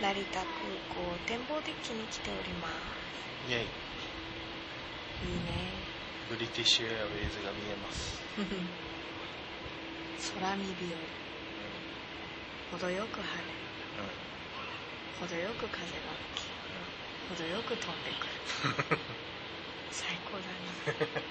[0.00, 0.18] 成田空
[0.90, 2.68] 港展望デッキに来ておりま
[3.48, 3.66] イェイ。
[5.22, 5.38] すいいね。
[6.28, 8.20] ブリティッシュエアウェイズが見えます、
[10.34, 10.74] 空見日
[12.72, 13.44] 和程よく晴れ。
[15.20, 15.88] 程よく風が
[16.34, 16.46] 吹き。
[17.38, 18.32] 程よく飛んでくる。
[19.92, 20.38] 最高だ
[21.06, 21.14] ね。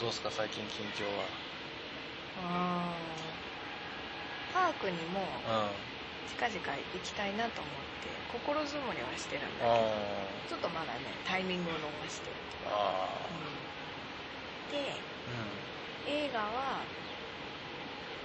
[0.00, 1.24] どうすか最近近況は？
[2.42, 3.23] あー
[4.54, 5.94] パークにもうん。
[6.34, 9.94] 近々行きたいなと思って心づもりはしてるんだけあど
[10.50, 12.26] ちょっとまだねタイミングを逃して。
[12.26, 12.36] る、
[12.66, 13.06] あ
[14.72, 16.82] でう映画は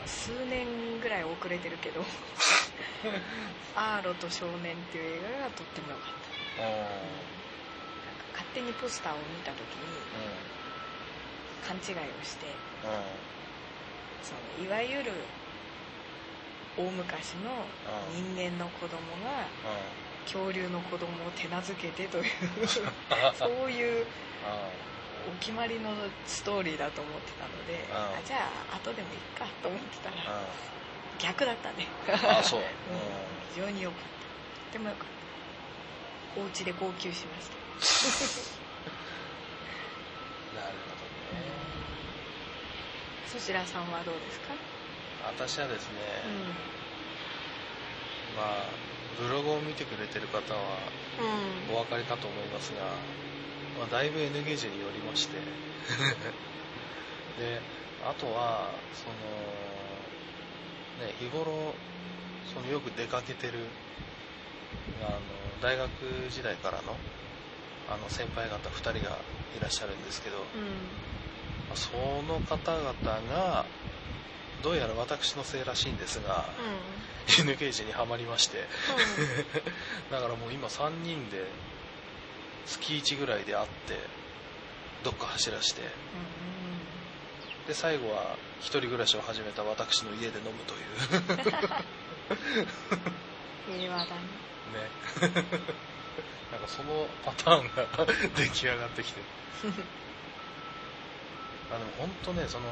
[0.08, 0.66] 数年
[1.02, 2.02] ぐらい遅れてるけど
[3.76, 6.14] 「アーロと少年」っていう映画がとっても良かっ
[6.58, 6.64] た。
[6.64, 6.72] なん
[8.16, 10.02] か勝手にポスターを見た時に
[11.62, 12.48] 勘違いをして
[14.24, 15.12] そのいわゆる
[16.78, 17.66] 大昔の
[18.14, 19.46] 人間の子供が
[20.26, 22.24] 恐竜の子供を手なずけてという
[23.38, 24.06] そういう
[25.28, 25.90] お決まりの
[26.26, 28.18] ストーリーだと思ってたのでうん。
[28.18, 28.38] あじゃ
[28.72, 30.16] あ後でもいいかと思ってたら
[31.20, 31.88] 逆だったね。
[32.40, 32.60] あそう。
[32.62, 32.66] うん。
[33.54, 34.08] 非常に良かった。
[34.08, 34.16] と
[34.70, 35.08] っても良かっ
[36.36, 36.42] た。
[36.42, 37.58] お家で号泣しました。
[40.62, 40.96] なるほど
[41.36, 41.44] ね。
[43.28, 44.54] そちらさんはどうですか？
[45.28, 45.94] 私はですね、
[48.36, 48.90] うまあ
[49.20, 50.60] ブログを見てくれてる方は
[51.72, 52.84] お分かりかと思いますが、
[53.80, 55.38] まあ、だいぶ N ゲージによりまして。
[57.40, 57.62] で
[58.06, 59.14] あとはその
[61.08, 61.74] ね日頃
[62.54, 63.60] そのよく出かけてる
[65.02, 65.20] あの
[65.62, 65.90] 大学
[66.30, 66.98] 時代からの
[67.90, 69.18] あの先輩方2人が
[69.58, 70.44] いらっしゃるんですけど、うん。
[70.44, 70.48] ま
[71.74, 71.90] あそ
[72.24, 72.94] の方々
[73.34, 73.66] が
[74.64, 76.46] どうやら私のせいらしいんですが
[77.40, 78.66] N ゲージにはまりまして。
[80.12, 81.46] だからもう今3人で
[82.66, 84.00] 月1ぐらいで会って
[85.04, 85.82] どっか走らして。
[87.68, 90.90] で最後は一人暮らしを始めた私の家で飲むという。
[93.70, 94.22] う ん平和だね。
[94.74, 94.90] ね。
[96.52, 98.06] なんかそのパターンが
[98.36, 99.22] 出来上がってきて。
[101.72, 102.66] あでも本当ねその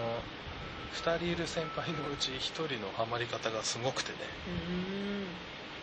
[0.93, 4.17] 2人いる先輩のうち1人のハマり方がすごくてね、
[4.47, 5.27] うん。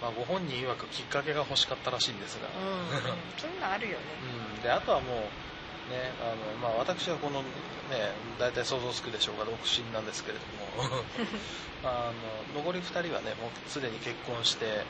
[0.03, 3.39] まあ、ご本人曰くきっかけが欲しかったらしいんですが、うん。
[3.39, 3.99] そういうのあるよね。
[4.57, 5.15] うん、であとはもう
[5.93, 6.33] ねあ
[6.63, 7.47] の、まあ、私はこのね
[8.39, 10.45] 大体想像つくでしょうが独身なんですけれど
[10.87, 11.05] も。
[11.85, 12.11] あ
[12.55, 14.87] の残り2人はねもうすでに結婚して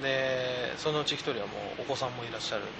[0.00, 2.72] でそのうち1人はもうお子さんもいらっしゃるんで。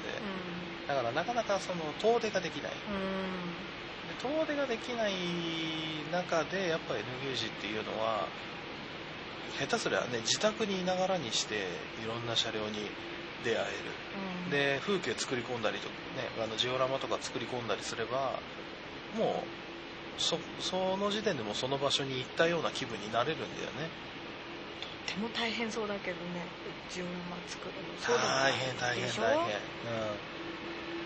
[0.88, 2.72] だからなかなかその遠出ができない。
[2.72, 3.55] うん。
[3.66, 3.72] で
[4.22, 5.12] 遠出ができない
[6.12, 8.28] 中でやっぱり N ゲージっていうのは
[9.59, 11.66] 下手すりゃね自宅にいながらにして
[12.03, 12.88] いろんな車両に
[13.44, 13.65] 出会える。
[14.47, 14.50] うん。
[14.50, 18.38] で風景作り込んだりとかねあのジオラマとか作り込んだりすれば
[19.19, 23.91] もうそその時点でもうその場所に行ったような気分になれるんだよね。
[25.06, 26.47] とっても大変そうだけどね
[26.91, 27.99] ジオラマ作るの。
[27.99, 29.11] そうでもない大変大変。
[29.21, 30.43] 大変うん。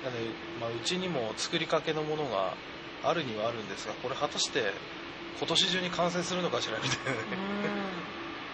[0.05, 2.55] なので、まあ、うちにも作りかけのものが
[3.05, 4.73] あるにはあるんですがこれ果たして
[5.39, 7.13] 今年中に完成するのかしらみたいな。
[7.13, 7.27] ね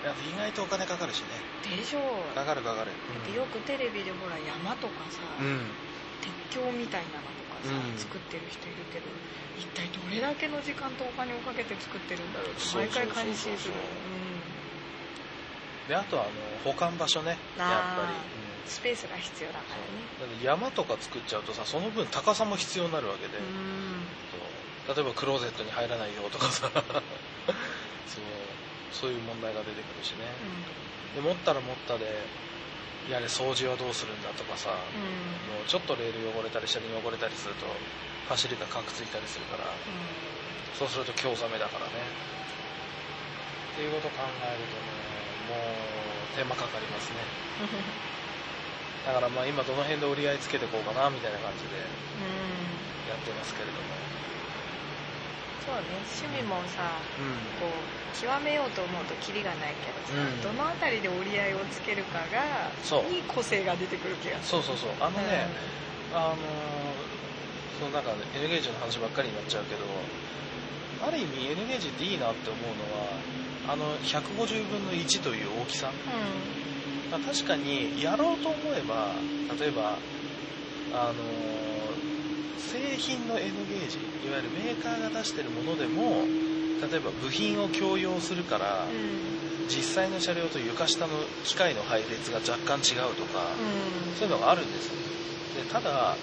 [0.03, 1.38] いや意外とお金かかるしね。
[1.70, 2.34] うんでしょう。
[2.34, 2.91] かかるかかる。
[3.30, 5.70] でよくテレビでほら山とかさ、うん。
[6.19, 7.94] 鉄橋みたいなのとかさ、うん。
[7.94, 9.06] 作ってる人いるけど
[9.54, 13.74] 一体どれだけの時間とお金をかけて作ってるんだろうって毎回感心する。
[15.86, 16.32] であとはあの
[16.66, 19.74] 保管場所ねやっぱり、うん、スペースが必要だか
[20.19, 20.34] らね。
[20.42, 23.38] 山とか作っちゃうとさその分高さも必要になるわけで、
[24.88, 26.70] 例えばクローゼットに入らないよとかさ。
[28.06, 28.25] そう
[28.93, 30.26] そういう問題が出てくるしね。
[31.15, 32.04] で持ったら持ったで
[33.09, 35.54] いやね掃除はどうするんだとかさ、うん。
[35.54, 37.66] もうちょっとレール汚れたり車輪汚れたりすると
[38.28, 39.65] 走りがカクついたりするから。
[40.78, 41.92] そうすると興ざめだからね。
[43.72, 44.92] っていうことを考えるとね
[45.48, 47.16] もう手間かかりますね。
[49.07, 52.27] だからまあ今どの辺で折り合いつけていこうかなみたいな感じでう
[53.09, 53.10] ん。
[53.10, 53.78] やってますけれども
[55.64, 56.03] そうね。
[56.20, 57.38] 趣味もさうん。
[57.62, 57.72] こう
[58.20, 60.42] 極めようと思うとキリがないけどさ、うん。
[60.42, 63.12] どの辺りで折り合いをつけるかがそう。
[63.12, 64.62] いい個性が出てくる気がする。
[64.62, 64.91] そうそうそう。
[65.00, 65.47] あのね、
[66.14, 66.36] あのー
[67.82, 69.80] そのなんか N ゲージの話ばっかりになっちゃうけど
[71.04, 73.10] ある意味 N ゲージっていいなって思うのは
[73.72, 77.10] あの150分の1という大きさ、うん。
[77.10, 79.10] まあ確かにやろうと思えば
[79.59, 79.98] 例えば
[80.94, 86.24] あのー製品の N ゲージいわゆるメーカーが出してるものでも
[86.83, 91.13] 例えば部品を共用するから、うん、実際の車両と床下の
[91.45, 93.47] 機械の配列が若干違うとか、
[94.09, 94.91] うん、そういうのがあるんです
[95.57, 96.16] でただ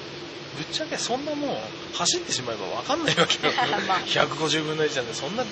[0.57, 1.57] ぶっちゃけそんなもん
[1.93, 3.53] 走ってしまえば分かんないわけよ。
[4.07, 5.43] 150分の1なんでそんな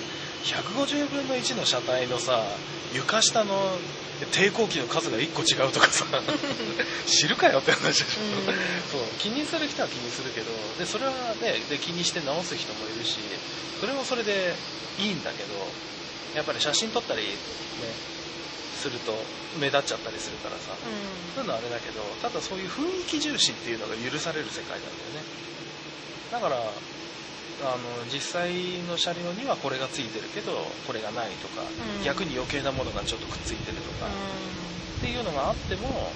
[0.44, 2.42] 150分の1の車体のさ
[2.92, 3.78] 床下の
[4.26, 6.04] 抵抗器の数が1個違うとかさ。
[7.06, 8.46] 知るかよって話でしょ、うん、
[8.90, 10.46] そう気にする人は気にするけど
[10.78, 13.18] でそれはねで気にして直す人もいるし
[13.80, 14.54] それもそれで
[14.98, 15.54] いいんだけど
[16.34, 17.28] やっぱり写真撮ったりね
[18.78, 19.12] すると
[19.58, 25.48] 目立っちゃったりするからさ、うん、そういうのはあれだけどただそういう雰囲気重視っていうのが許される世界なんだよね。
[26.30, 26.60] だから
[27.62, 28.52] あの実際
[28.86, 30.52] の車両にはこれがついてるけど
[30.86, 36.12] これがないとか、うん、逆に余計なものがちょっとくっついてるとか、うん、っていうのがあっても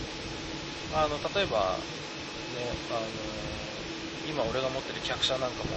[0.95, 1.75] あの例えば、
[2.55, 3.07] ね、あの
[4.31, 5.71] 今俺が持ってる客車なんかも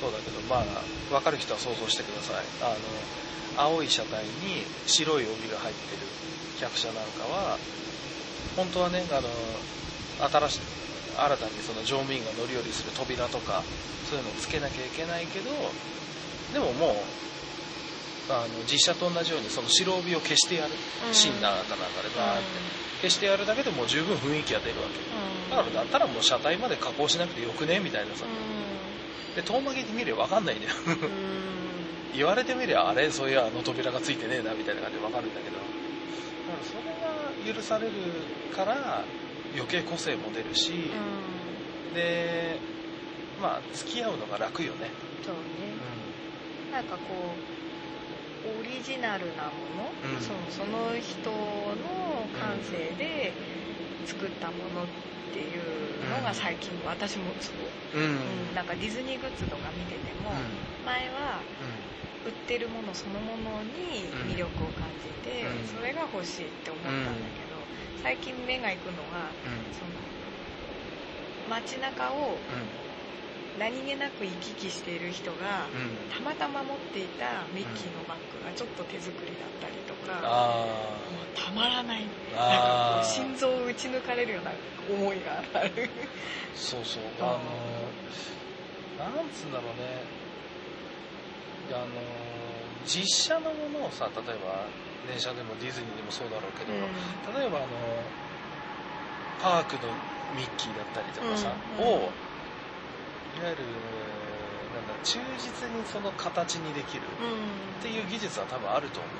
[0.00, 0.64] そうだけどまあ
[1.10, 2.44] 分かる人は想像してください。
[2.62, 2.76] あの
[3.56, 6.02] 青い車体に白い帯が入ってる
[6.60, 7.58] 客車なんかは
[8.54, 9.28] 本当はねあの
[10.48, 10.60] 新し
[11.16, 13.62] 新たにその乗務員が乗り降りする扉とか
[14.08, 15.50] そういうのをつけなきゃいけないけど
[16.52, 16.96] でももう
[18.28, 20.72] あの実写と同じようにその白帯を消してやる、
[21.06, 22.44] うん、シーンなんかなんかでバーって、
[23.02, 30.72] 消してやるだけでもう十分雰囲気が出るわけ、うん、だからだったらもう車体まで加工しなくてよくねみたいなさ、うん、で遠巻きに見れば分かんないんだよ
[32.16, 35.56] 言われてみりゃあれそういやあの扉がついてねえなみたいな感じで分かるんだけど。
[35.56, 37.92] だからそれが許される
[38.54, 39.04] から
[39.56, 40.72] 余計個性も出るし、
[41.94, 42.58] で
[43.40, 44.90] まあ付き合うのが楽よね。
[45.24, 45.40] そうね、
[46.68, 47.00] うん、なんかこ
[47.34, 53.32] うオリジナルなもの、うん、そのその人の感性で
[54.06, 54.86] 作ったものっ
[55.32, 55.62] ていう
[56.08, 57.50] のが最近、私もそ
[57.92, 58.06] う、う
[58.52, 60.30] ん、なんかディズニーグッズとか見てても、
[60.86, 61.40] 前は
[62.24, 65.44] 売ってるものそのものに魅力を感じて、
[65.74, 67.45] それが欲しいって思ったんだけど、
[68.02, 69.30] 最近目が行くのが、
[69.72, 69.90] その
[71.48, 72.38] 街中を
[73.58, 75.66] 何気なく行き来している人が、
[76.14, 82.02] たまたま持っていたミッキーのバッグがちょっと手作りだったりとか、もうたまらない。
[82.02, 82.08] なん
[82.38, 84.52] かこう心臓を打ち抜かれるような
[84.88, 85.90] 思いがある。
[86.54, 87.02] そうそう。
[87.20, 87.40] あの
[88.98, 90.02] なんつうんだろうね。
[91.72, 91.86] あの
[92.86, 94.66] 実写のものをさ例えば
[95.06, 96.82] 電車でもディズニーでもそうだろうけど、うん、
[97.34, 97.68] 例えばあの
[99.40, 99.92] パークの
[100.34, 102.10] ミッキーだったりとかさ、うんうん、を
[103.38, 103.62] いわゆる
[104.74, 109.12] なんだ忠実にその形にできるっていう技術は多分あると思う、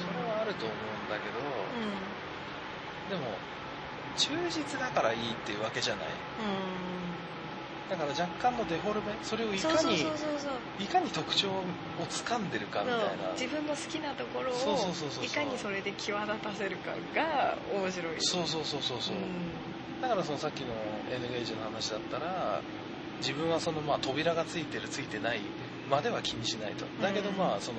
[0.00, 1.40] それはあると思うんだけど、
[3.10, 3.36] でも
[4.16, 6.06] 忠実だからいいっていうわけじゃない、
[7.90, 10.06] だから若干のデフォルメそれをいかに
[10.78, 11.52] いかに特徴を
[12.08, 13.32] つかんでるかみたいな。
[13.32, 18.14] 自分の好きなところをいかにそれで際立たせるかが面白い。
[18.20, 19.18] そうそうそうそうそう、う
[19.98, 20.68] ん、だからそのさっきの
[21.10, 22.62] N ゲージの話だったら
[23.18, 25.40] 自分はそのまあ扉がついてるついてない
[25.90, 26.86] までは気にしないと。
[27.02, 27.78] だけどまあその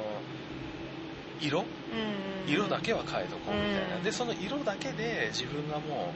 [1.39, 1.63] 色、
[2.47, 6.13] 色だけは変えとこうみたいな、でその色だけで自分がも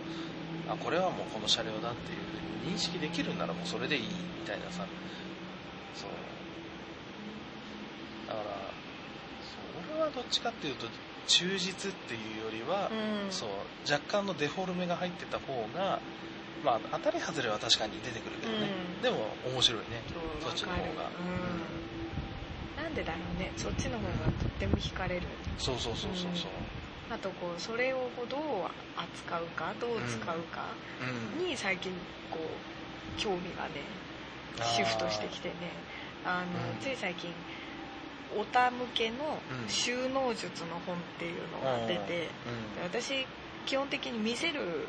[0.68, 2.34] うあこれはもうこの車両だっていう
[2.65, 4.09] 認識できるんならもうそれでいいみ
[4.45, 4.85] たいなさ。
[5.95, 6.09] そう。
[8.28, 8.45] だから
[9.92, 10.87] それはどっちかっていうと
[11.28, 13.49] 忠実っていうよりは、うん、そう
[13.92, 15.99] 若干のデフォルメが入ってた方が
[16.63, 20.01] まあ当たり外れは確かに出てくるけどね、うん、でも面白いね。
[20.42, 21.09] そっちの方が、
[22.78, 23.51] うん、なんでだろうね。
[23.57, 24.09] そっちの方が
[24.40, 25.28] とっても惹かれる。
[25.57, 26.51] そうそうそうそうそう、
[27.12, 28.40] あとこうそれをどう
[28.95, 30.66] 扱うかどう使うか
[31.40, 31.92] に最近
[32.31, 33.81] こう興味がね
[34.64, 35.54] シフトしてきてね。
[36.26, 37.30] あの、つい最近
[38.35, 42.28] オタ向けの収納術の本っていうのが出て、
[42.83, 43.28] 私
[43.66, 44.88] 基本的に見せる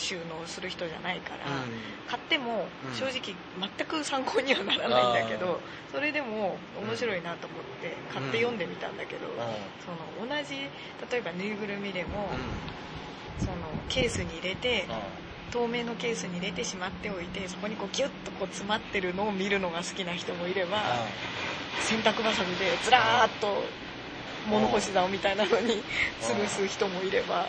[0.00, 1.72] 収納する人じゃないから、うん、
[2.08, 5.58] 買っても正直全く参考にはならないんだけど、うん、
[5.92, 9.34] それでも面白いなと思って買って読んでみたんだけど、うん、
[9.80, 10.54] その同じ
[11.10, 12.28] 例えばぬいぐるみでも、
[13.38, 13.52] その
[13.88, 14.86] ケースに入れて、
[15.50, 20.82] 透明のケースに入れてしまっておいてそこにこうギュッとこう詰まってるのを見るのが好きな人もいれば、
[21.80, 23.62] 洗濯ばさみでずらーっと
[24.50, 25.82] 物干し竿みたいなのに
[26.20, 27.46] 吊るす人もいれば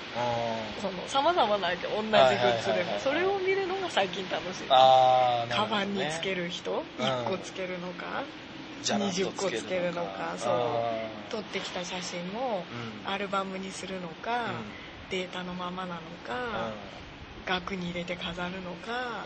[1.07, 2.99] さまざまな同じグッズでも。
[2.99, 8.23] それを見るのが最近楽しい、カバンにつける人1個つけるのか、
[8.83, 11.31] 20個つけるのかそう。
[11.31, 12.63] 撮ってきた写真を
[13.05, 14.45] アルバムにするのか、
[15.09, 16.71] データのままなのか、
[17.47, 19.23] 額に入れて飾るのか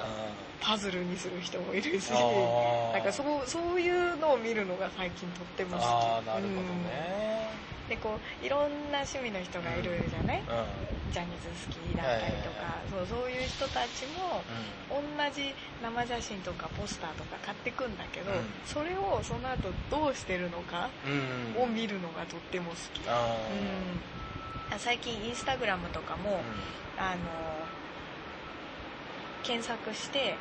[0.62, 5.86] パズルにする人もいるしなんかそうそういうのを見るのが最近とっても好き。
[5.86, 7.50] あなるほどね、
[7.84, 10.46] うん、でこういろんな趣味の人がいるじゃない、うん、
[11.12, 14.42] ジャニーズ好きだったりとか、そうそういう人たちも、
[14.90, 15.02] 同
[15.34, 18.32] じ生写真とかポスターとか買ってくんだけど、
[18.66, 20.90] それをその後どうしてるのか
[21.58, 26.42] を見るのがとっても好き、うん、最近インスタグラムとかも、
[26.98, 27.81] あの
[29.44, 30.36] 検索して、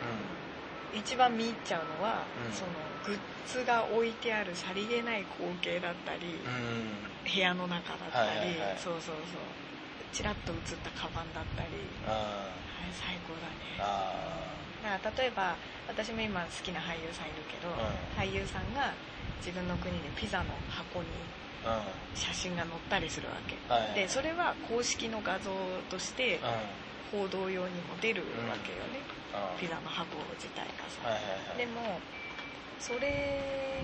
[0.95, 2.71] 一番見入っちゃうのは、うん、その
[3.07, 9.43] グッズが置いてあるさりげない光景だったり、うん、部屋の中だったり、はいはいはい、そうそうそう。
[10.13, 11.69] ちらっと映ったカバンだったり。
[12.07, 12.51] あ
[12.83, 13.79] れ最高だね。
[14.83, 15.55] だから例えば
[15.87, 18.93] 私も今好きな俳優さんいるけど、うん、俳優さんが
[19.39, 21.07] 自分の国でピザの箱に
[22.15, 25.51] 写真が載ったりするわけ、はいはい、でそれは公式の画像
[25.91, 26.41] として
[27.11, 29.03] 報道用にも出るわけよね、
[29.35, 31.99] うん、ピザの箱自体がさ、はいはいはい、でも
[32.79, 33.83] それ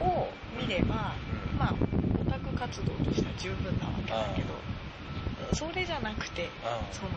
[0.00, 1.14] を見れば、
[1.52, 1.74] うん、まあ
[2.20, 4.54] オタク活動としては十分なわけだけど、
[5.52, 6.48] それじゃなくて、
[6.92, 7.10] その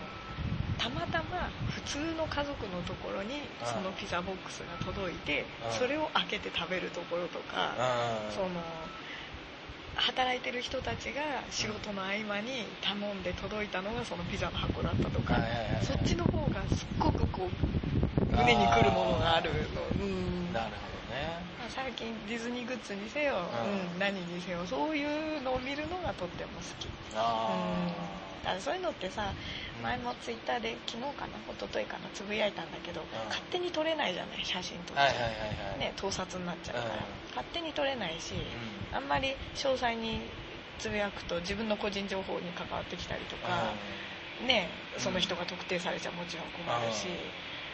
[0.77, 7.73] たまたま普通の家族のところにそのピザボックスが届いてそれを開けて食べるところとか
[8.29, 8.49] その
[9.95, 15.39] 働いてる人たちが仕事の合間に頼んで届いたのがそのピザの箱だったとか
[15.81, 19.81] そっちの方がすっごくこう胸にくるものがあるの。
[19.99, 20.51] うん。
[20.53, 21.39] なるほどね。
[21.69, 23.35] 最近ディズニーグッズにせよ、
[23.93, 26.89] うん、何にせよそういうのを見るのがとっても好き。
[27.15, 29.33] ああ、うんだそういうのってさ
[29.81, 36.95] 前もツイッターで昨日かな一昨日かなつぶやいたんだけど、勝手に撮れないじゃない写真撮って、ね、盗撮になっちゃうから、
[37.29, 38.33] 勝手に撮れないし、
[38.93, 40.21] あんまり詳細に
[40.79, 43.73] つぶやくと自分の個人情報に関わってきたりとか、
[44.45, 47.07] ね、その人が特定されちゃもちろん困るし、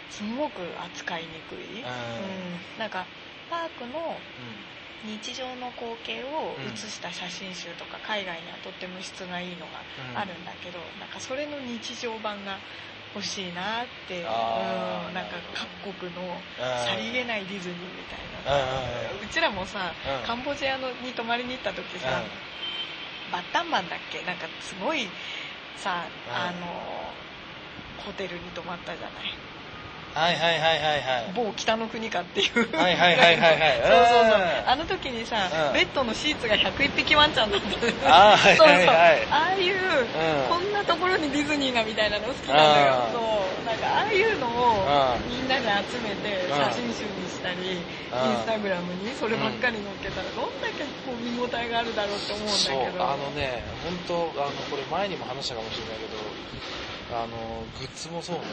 [0.09, 3.05] すごく扱いにくい、うん、なんか
[3.49, 4.15] パークの
[5.05, 9.81] 日常の光景を写した写真集とか海外にはとっても質がいいのが
[10.13, 12.57] あるんだけど、なんかそれの日常版が
[13.13, 14.23] 欲しいなって、うん、
[15.13, 15.35] なんか
[15.83, 16.37] 各国の
[16.85, 18.61] さりげないディズニーみたいな、
[19.21, 19.91] うちらもさ、
[20.25, 22.21] カンボジアのに泊まりに行った時さ、
[23.31, 24.21] バッタンマンだっけ？
[24.23, 25.07] なんかすごい
[25.77, 26.67] さ、あの
[28.05, 29.33] ホテルに泊まったじゃない。
[30.13, 31.33] はいはいはいはいはい。
[31.35, 32.75] 某北の国かっていう。
[32.75, 33.81] はいはいはいはいはい。
[33.87, 34.41] そうそうそう。
[34.67, 39.27] あの時にさ、うん、ベッドのシーツが101匹ワンちゃんだったああはいはいはい。
[39.31, 43.09] ああいう、うん、こんなところにディズニーがみたいなの好きなのよ。
[43.13, 43.65] そう。
[43.65, 47.81] なんかああいうのをみんなで集めて写真集にしたりイン
[48.43, 53.03] スタグラムにそればっかり載っけたらどんだけこう見応えがあるだろうって思うんだけど。
[53.03, 56.17] あのね本当あのこれ前にも話したかもしれないけど
[57.11, 58.43] あのグッズもそうね。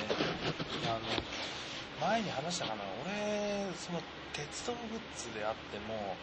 [0.86, 2.82] あの前に話したかな。
[3.04, 4.00] 俺その
[4.32, 6.16] 鉄道グッズであっても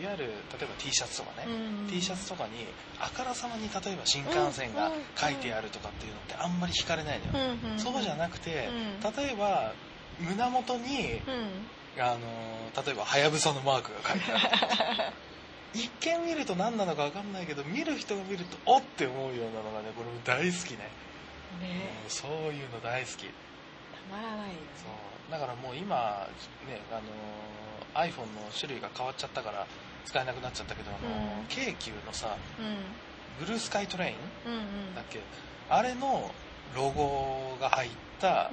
[0.00, 0.24] いわゆる
[0.56, 2.64] 例えば T シャツとかね、うん、T シャツとかに
[2.98, 8.68] あからさまに例えば新幹線が書いてあるとかっていうのってあんまり惹かれないのよ、うん、そうじゃなくて、
[9.16, 9.74] 例えば
[10.20, 11.20] 胸元に、
[11.98, 15.12] あの例えばはやぶさのマークが書いてある
[15.74, 20.88] 一見見ると何なのか分かんないけど見る人が見るとおって思うようなのがねこれも大好きね
[21.58, 23.26] ね、そういうの大好き。
[23.26, 23.32] た
[24.10, 25.32] まらないよ、ね、そう。
[25.32, 26.28] だからもう今、
[26.68, 29.66] ね、あの iPhone の種類が変わっちゃったから
[30.04, 32.36] 使えなくなっちゃったけど、あの、京急のさ、
[33.38, 35.20] ブルースカイトレイン、だっけ？
[35.68, 36.30] あれの
[36.74, 37.90] ロゴが入っ
[38.20, 38.50] た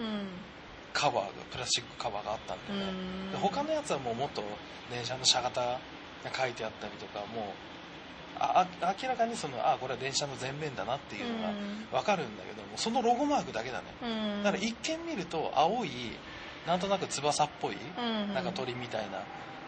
[0.93, 2.97] カバーがプラスチックカバーがあったんだよね、
[3.31, 4.43] で他のやつはもうもっと
[4.91, 5.79] 電車の車型が
[6.33, 7.53] 書いてあったりとかもう
[8.39, 8.67] あ
[9.01, 11.53] 明らかにそのあこれは電車の前面だなっていうのが
[11.99, 13.85] 分かるんだけどもそのロゴマークだけだね、
[14.43, 15.89] だから一見見ると青い
[16.67, 18.29] なんとなく翼っぽい、うん。
[18.29, 19.23] うん、なんか鳥みたいな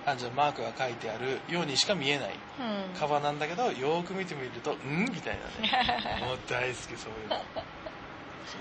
[0.05, 6.19] 感じのマークが書いてあるようにしか見えない、うん、カバーなんだけどよく見てみると「ん?」みたいなね。
[6.27, 7.41] もう大好きそういうの。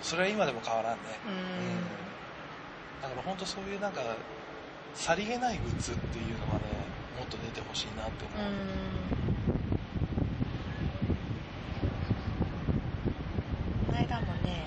[0.02, 0.98] それは今でも変わらんね。
[1.26, 4.02] うん、だから本当そういうなんか
[4.94, 6.60] さりげないグッズっていうのがね
[7.18, 8.46] もっと出てほしいなって思う、
[13.87, 14.64] この間もね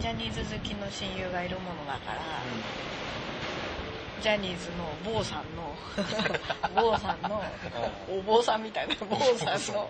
[0.00, 2.22] ジャニーズ好きの親友がいるものだから、う
[4.20, 5.74] ん、ジャニーズの坊さんの
[6.74, 7.42] 坊さんの
[8.10, 9.88] お坊さんみたいな坊さんの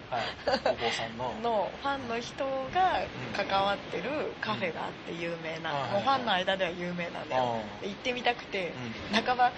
[0.66, 1.32] お坊さんの。
[1.42, 3.00] のファンの人が
[3.34, 8.72] 関わってるカフェがあって有名な、もうファンの間では有名なんだよ、行ってみたくて、
[9.12, 9.50] 半ば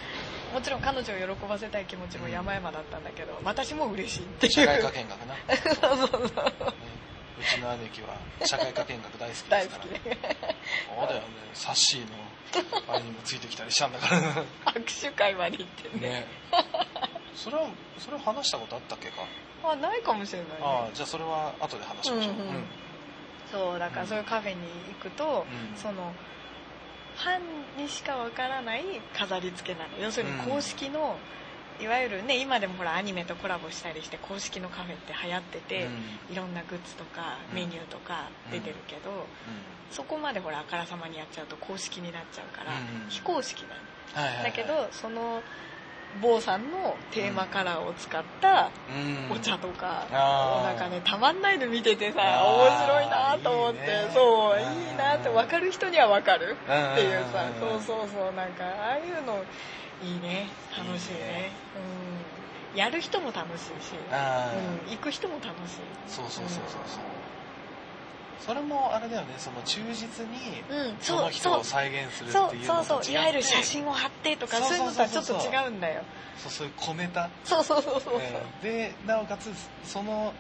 [0.55, 4.53] もちろん彼女を喜ばせたい気持ちも山々だったんだけど、私も嬉しいっていう。
[4.53, 5.35] 社会科見学な。
[5.99, 6.31] そうそうそう、う
[7.45, 9.85] ちの兄貴は社会科見学大好きですから。
[9.85, 11.27] ねそうだよね。
[11.55, 12.07] サッシーの
[12.89, 14.73] あれにもついてきたりしたんだから。
[14.75, 16.09] 握手会まで行ってね。
[16.09, 16.27] ね。
[17.35, 19.23] それはそれは話したことあったっけか？
[19.65, 22.65] あないかもしれない、ね、あじゃあそれは後で話しましょう、うん、うん、
[23.51, 24.59] そうだからそういうカフェに
[24.95, 26.13] 行くと、うん、その
[27.17, 27.39] ファ
[27.79, 28.85] ンにしかわからない
[29.17, 29.99] 飾り付けなの。
[29.99, 31.17] 要するに公式の、うん、
[31.81, 35.89] いわゆるね今でもほらアニメとコラボしたりして公式のカフェって流行ってて、
[36.31, 39.27] いろんなグッズとかメニューとか出てるけど、
[39.91, 42.73] そこまでほらあからさまにやっちゃうと公式になっちゃうから、
[43.09, 43.75] 非公式なの、
[44.15, 45.43] はいはいはい、だけどその
[46.21, 48.71] 坊さんのテーマカラーを使った
[49.31, 54.63] お茶とか、うん、なんかねたまんないの見ててさ面白いなと思って、ね、そうい
[54.95, 59.45] いなって分かる人には分かるっていうさそうそうそうなんかああいうの
[60.03, 60.49] いいね。
[60.77, 61.53] 楽しいね。
[62.73, 62.79] うん。
[62.79, 65.77] やる人も楽しいし、うん、行く人も楽しい。
[66.07, 67.01] そうそうそうそうそう、
[68.39, 69.35] それもあれだよね。
[69.39, 70.63] その忠実に
[71.01, 76.03] その人を再現するっていうのと違って、そうそういわゆる写真を貼ってとかそういうのとはちょっと違うんだよ。
[76.37, 79.51] そうそういう小ネタそうそうそうそう、えー、でなおかつ
[79.85, 80.35] その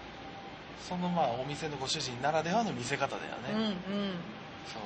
[0.86, 3.52] そのまあお店のご主人ならではの見せ方だよね。
[3.52, 3.74] うんうん。
[4.66, 4.82] そう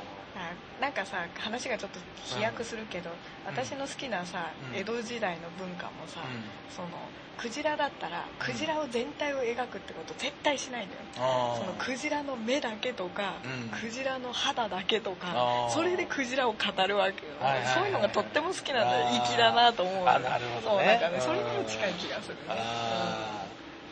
[0.81, 3.13] なんかさ話がちょっと飛躍するけど、う
[3.53, 6.89] ん、私の好きなさ、うん、江戸時代の文化もさ、うん、その
[7.37, 13.37] クジラだったらクジラを全体を描くってこと絶対しないのよ、そのクジラの目だけとか、
[13.81, 17.33] クジラの肌だけとかそれでクジラを語るわけよ、
[17.75, 22.41] そういうのがとっても好きなんだよ粋だなと思うあなるほど、ね、そうなんかねそれにも近い気がするね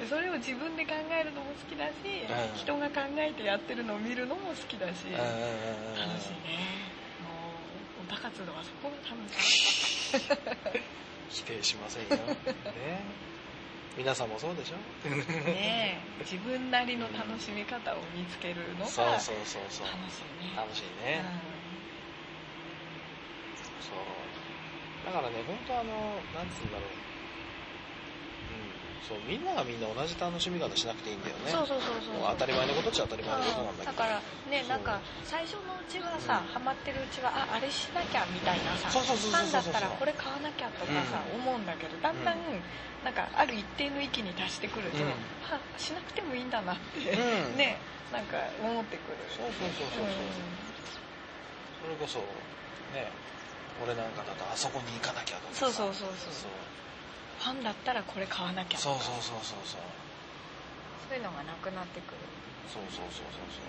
[0.06, 5.12] それを自分で考えるのも好きだし、うん、人が考えてやってるのを見るのも好きだし、うん、
[5.98, 6.86] 楽しいね。
[7.26, 7.58] も
[8.06, 10.58] うバカツのはそこが楽しい
[11.28, 13.04] 否定しませんよ、ね、
[13.96, 14.76] 皆さんもそうでしょ
[15.10, 21.22] ね自分なりの楽しみ方を見つけるのがそうそうそうそう楽しいね楽しいね、
[23.80, 27.07] そうだからね本当あのなんつうんだろう
[29.06, 31.52] そうみんながみんな同じ楽しみ方しなくていいんだよね。
[31.52, 32.24] そうそうそうそう。
[32.34, 33.92] 当たり前のことっちゃ当たり前のことなんだけど。
[33.92, 34.20] だから
[34.50, 42.36] ねなんか最初のうちはさ、うん、ハマってるうちはああれしなきゃみたいなさファンだったらこれ買わなきゃとかさ、うん、思うんだけどだんだん、
[43.04, 45.14] なんかある一定の域に達してくると、うん、
[45.46, 47.16] はしなくてもいいんだなって、
[47.56, 47.78] ね
[48.12, 49.20] なんか思ってくる。
[49.28, 50.08] そうそうそうそうそう、
[51.84, 52.18] それこそ
[52.96, 53.12] ね
[53.84, 56.08] 俺なんかだとあそこに行かなきゃとかそうそうそう。
[56.16, 56.67] そう
[57.38, 59.80] ファンだったらこれ買わなきゃそうそうそうそうそう。
[61.08, 62.18] そういうのがなくなってくる。
[62.66, 63.66] そうそうそうそうそう。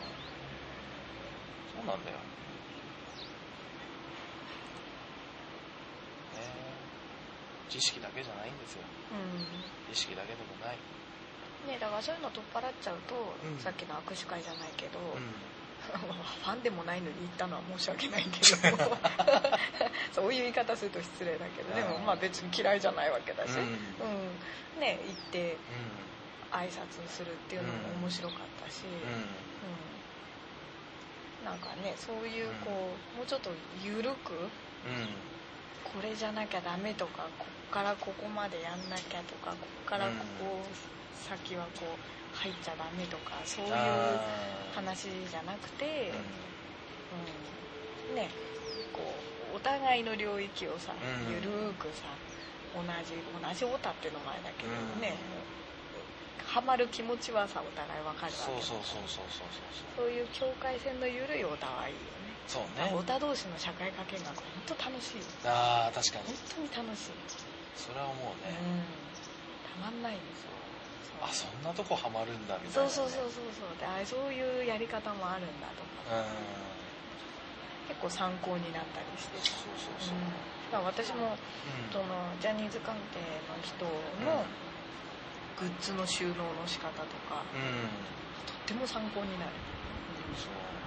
[1.78, 2.18] そうなんだよ。
[2.18, 2.24] ね。
[7.70, 8.82] 知識だけじゃないんですよ、
[9.14, 9.46] うん、
[9.94, 10.78] 知識だけでもない。
[11.68, 15.22] ねだからそういうの取っ払っちゃうと、うん、さっきの握手会じゃないけど、うん
[15.98, 18.40] ファンでもないのに言ったのは申し訳ないけ
[18.72, 18.78] ど。
[20.14, 21.74] そういう言い方すると失礼だけど。
[21.76, 23.66] でもまあ別に嫌いじゃないわけだし、うん、う
[24.78, 25.58] ん、ね行って
[26.52, 28.84] 挨拶するっていうのも面白かったし、
[31.42, 33.52] うん、なんかねそういうこうもうちょっと
[33.84, 34.50] 緩く、
[35.84, 40.62] これじゃなきゃダメとかこっからここまでやんなきゃとかこっからここ
[41.14, 43.74] 先はこう入っちゃダメとかそういう
[44.74, 46.12] 話じゃなくて、
[48.10, 48.30] うん、ね
[48.96, 49.04] こ
[49.54, 50.94] うお互いの領域をさ、
[51.28, 52.08] ゆるくさ
[52.72, 54.72] 同じ同じオタっていうのもあれだけど
[55.02, 55.18] ね、
[56.46, 59.50] ハマる気持ちはさお互い分かるわけそうそうそうそうそう
[59.98, 60.10] そう。
[60.10, 62.34] いう境界線の緩いオタはいいよね。
[62.48, 62.94] そうね。
[62.94, 66.26] オタ同士の社会科見学本当楽しいああ確かに。
[66.26, 67.50] 本当に楽しい。
[67.76, 68.84] それは思うね、うん、
[69.66, 70.49] たまんないですよ
[71.22, 73.76] あそんなとこハマるんだみたいな、ね、そうそうそうそうそう。
[73.80, 79.38] であそういうやり方もあるんだとか、うん、結構参考になったりして。
[79.44, 82.06] そうそうそう、うん、私も、うん、その
[82.40, 83.20] ジャニーズ関係
[83.52, 83.84] の人
[84.24, 84.46] の
[85.60, 87.44] グッズの収納の仕方とか、
[88.48, 89.52] とっても参考になる、
[90.40, 90.80] そう。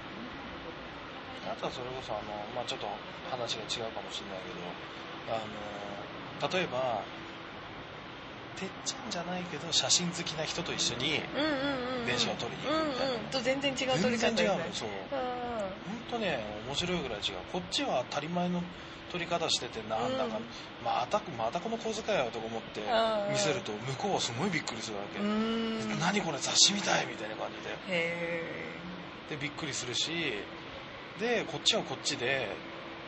[1.45, 2.87] あとはそれこそあの、まあ、ちょっと
[3.29, 5.43] 話が違うかもしれないけどあ
[6.49, 7.03] の例えば
[8.57, 11.21] てっちゃんじゃないけど写真好きな人と一緒に
[12.07, 14.65] 電車を撮りに行くみたいな、うんうん、と全然違う撮り方全然違うの。
[14.73, 14.89] そう。
[16.11, 17.37] 本当ね面白いぐらい違う。
[17.53, 18.63] こっちは当たり前の
[19.11, 20.45] 撮り方しててなんだか、うん、
[20.85, 22.81] またまたこの構図かよとか思って
[23.31, 25.21] 見せると向こうはすごいびっくりするわけ。
[26.01, 27.49] 何これ雑誌みたいみたいな感
[27.87, 28.73] じで。
[29.31, 30.11] でびっくりするし
[31.21, 32.49] でこっちはこっちで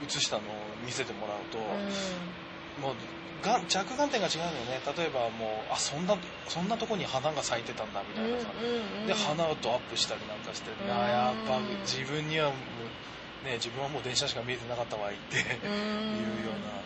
[0.04, 0.44] 写したのを
[0.84, 1.58] 見せてもらうと、
[2.80, 2.94] もう
[3.44, 4.80] が着眼点が違うのよね。
[4.96, 6.16] 例えばもうあそんな
[6.48, 10.90] そんなとこに花が咲いてたんだみたいなさ、うんうんうん、で花とアップしたりなんかして、うん。
[10.90, 12.56] あやっぱ自分にはも
[13.44, 15.60] う、ね、自分はもう電車しか見えてなかったわいっていうよう
[16.64, 16.80] な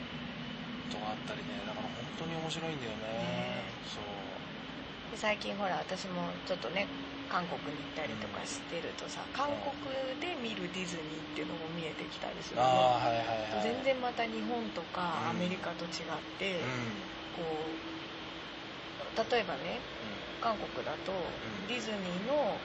[0.91, 1.63] ことがあったりね。
[1.63, 5.17] だから本当に面白いんだよね、そう。
[5.17, 6.87] 最近ほら私もちょっとね
[7.29, 9.77] 韓国に行ったりとかしてるとさ韓国
[10.21, 12.65] で見るディズニーっていうのも見えてきたりするの。
[12.65, 17.05] ああはいはいはい全然また日本とかアメリカと違って、うん。
[17.39, 19.79] こう例えばね
[20.41, 21.13] 韓国だと
[21.69, 22.57] ディズニーの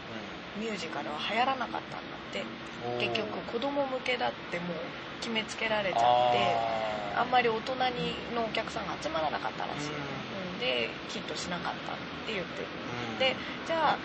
[0.57, 2.41] ミュージカルは流行らなかったんだって。
[2.41, 4.77] うん結局子供向けだってもう
[5.21, 6.01] 決めつけられちゃっ
[6.35, 11.95] てあんまり大人にのお客さんが集まらなかったらしい、うん、でヒットしなかったっ
[12.27, 12.67] て言ってる。
[13.19, 13.97] でじゃあ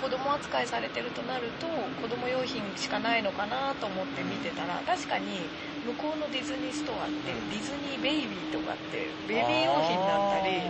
[0.00, 1.66] 子供扱いされてるとなると
[2.00, 5.40] 子供用品しかないのかなと思って見てたら確かに
[5.86, 10.60] 向こうのディズニーストアってディズニーベイビーとかってベビー用品だったり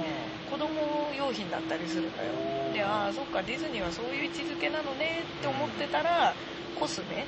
[0.50, 0.68] 子供
[1.16, 2.72] 用品だったりするのよ。
[2.72, 6.34] でああそっかディズニーはそういう位置づけなのねって思ってたら
[6.78, 7.24] コスメ。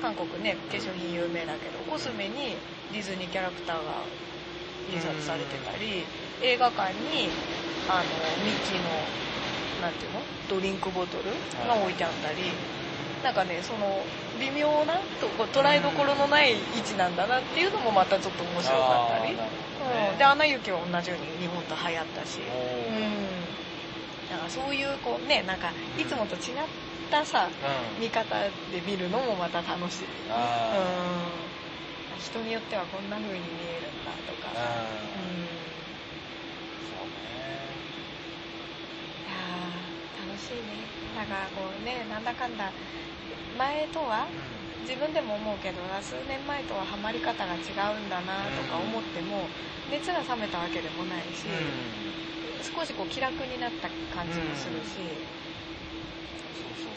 [0.00, 2.54] 韓国ね化粧品有名だけどコスメに
[2.92, 4.06] ディズニーキャラクターが
[4.92, 6.04] 印刷されてたり
[6.42, 7.28] 映画館に
[7.88, 8.04] あの
[8.44, 8.88] ミッキーの
[9.80, 10.20] なんていうの？
[10.48, 11.24] ドリンクボトル
[11.68, 12.38] が置いてあったり、
[13.22, 14.04] なんかねその
[14.40, 22.42] 微妙なとこ捉えどころのない位置なんだなっていうのもまたちょっと面白かったり、うん、で「アナ雪」は同じように日本と流行ったし、う
[22.92, 26.62] ん、だからそういうこうねなんかいつもと違っ
[27.10, 27.48] たさ、
[27.98, 28.50] 見方で
[28.86, 30.10] 見るのもまた楽しい、うん、
[32.20, 34.48] 人によってはこんな風に見えるんだとか、
[35.42, 35.47] うん
[40.38, 40.86] しいね。
[41.18, 42.70] だからこうねなんだかんだ。
[43.58, 44.30] 前とは
[44.86, 49.50] 自分でも思うけど数年前とはハマり方が違うんだなとか思っても
[49.90, 51.44] 熱が冷めたわけでもないし、
[52.62, 55.02] 少しこう気楽になった感じもするし、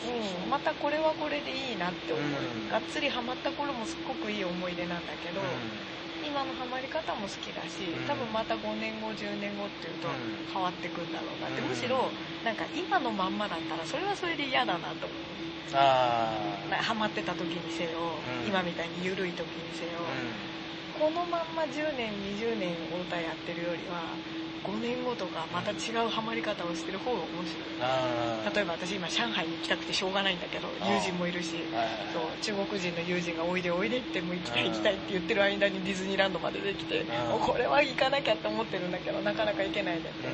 [0.06, 2.26] うん、またこれはこれでいいなって思う、
[2.72, 5.42] がっつりハマった頃もすっごくいい思い出なんだけど、
[6.32, 10.08] 今のハマり方も好きだし多分また5年後10年後っていうと
[10.48, 12.08] 変わってくんだろうなって、むしろ
[12.48, 15.76] なんか今のまんまだったらそれはそれで嫌だなと思う。
[15.76, 16.32] あ
[16.72, 18.16] ハマってた時にせよ、
[18.48, 20.04] 今みたいに緩い時にせよ、
[21.00, 24.16] このまんま10年20年太田やってるよりは
[24.64, 28.56] 5年後とかまた違うハマり方をしてる方が面白い。
[28.56, 31.56] 例えば私今上海に行きたくてしょうがないんだけど友人もいるし
[32.14, 40.28] そう中国人の友人がおいでおいでってもう行きたい行きたいって言ってる間にディズニーランドまでできてもうこれは行かなきゃって思ってるんだけどなかなか行けないんだって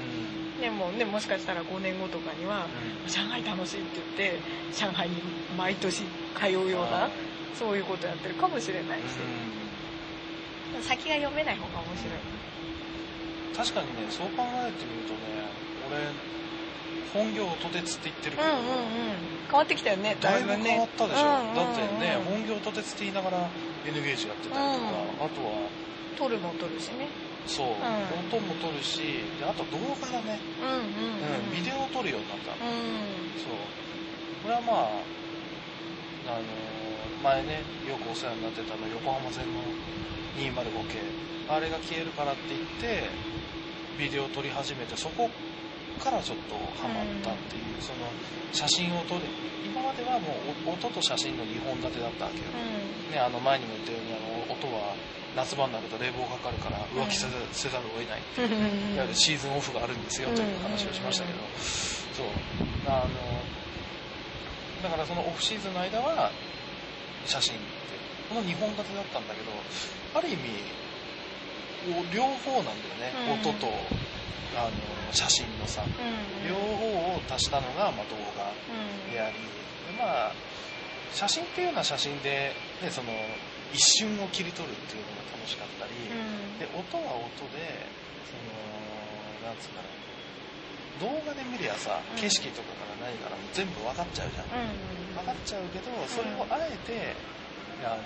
[0.62, 2.68] でもねもしかしたら5年後とかには
[3.08, 4.40] 上海楽しいって言って
[4.76, 5.16] 上海に
[5.58, 6.04] 毎年
[6.36, 7.10] 通うような
[7.56, 9.04] そういうことやってるかもしれないし。
[10.82, 12.37] 先が読めない方が面白い
[13.55, 15.47] 確かにねそう考えてみるとね
[15.88, 16.12] 俺
[17.13, 18.67] 本業音鉄って言ってるけど、うんうんうん、
[19.49, 23.49] 変わってきたよねだいぶ変わったでしょ、うんうんうん、だってね本業音鉄って言いながら
[23.86, 25.88] N ゲージやってたりとか、うん、あとは。
[26.17, 27.07] 撮るも撮るしね。
[27.45, 27.77] そう、うん、
[28.25, 32.73] 音も撮るしであと動画だね、うんうん、うん、ビデオを撮るようになった、うん、
[33.38, 33.53] そう。
[34.41, 36.43] これはまああの
[37.23, 39.62] 前ねよくお世話になってたの横浜線の
[40.41, 40.99] 205系。
[41.47, 43.07] あれが消えるからって言って
[43.97, 45.29] ビデオを撮り始めてそこ
[45.99, 48.05] からちょっとハマったっていう、うん、その
[48.53, 49.25] 写真を撮る
[49.65, 54.93] 今まではもう音と写真の2本立てだったわけよ、うん、ね、あの前にも言ったようにあの音は
[55.36, 57.29] 夏場になると冷房かかるから浮気せ
[57.69, 62.27] ざるを得ないっていう、いわゆるシーズンオフがあるんですよという話をしましたけど、そう。
[62.89, 63.17] あの
[64.81, 66.31] だからそのオフシーズンの間は
[67.25, 67.65] 写真って
[68.29, 69.51] この2本立てだったんだけど
[70.17, 70.41] ある意味
[72.13, 73.67] 両方なんだよね、うん、音と
[74.56, 74.71] あの
[75.12, 78.52] 写真のさ、うん、両方を足したのが、まあ、動画
[79.12, 80.32] であり、うん、でまあ
[81.13, 83.10] 写真っていうのは写真で、ね、その
[83.73, 85.93] 一瞬を切り取るっていうのが楽しかったり、
[86.60, 87.84] で音は音で
[88.28, 89.88] そのなんつうかな
[91.00, 94.47] 動画で見りゃさ景色とかから何からも全部分かっちゃうじゃん、
[95.15, 97.13] 分かっちゃうけどそれをあえて
[97.86, 98.02] あの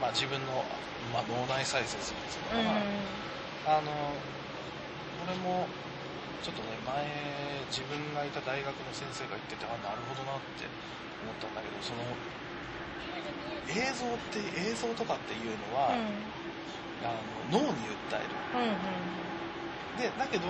[0.00, 0.64] まあ、自分の、
[1.12, 2.64] まあ、脳内再生するんですけど、
[3.68, 3.92] あの
[5.28, 5.68] 俺も
[6.42, 7.04] ちょっとね前
[7.68, 10.64] 自分がいた大学の先生が言っててあなるほどなって
[11.20, 12.00] 思ったんだけどその
[13.68, 15.94] 映像って映像とかっていうのは、
[17.04, 17.14] あ
[17.52, 18.34] の脳に訴える、
[20.00, 20.48] でだけど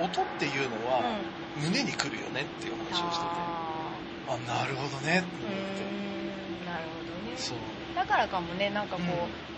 [0.00, 1.20] 音っていうのは、
[1.56, 3.66] 胸にくるよねっていう話をしてて。
[4.28, 5.86] あなるほどねって思って。
[6.66, 7.36] なるほどね。
[7.36, 7.58] そう
[7.96, 9.08] だからかもねなんかこう、う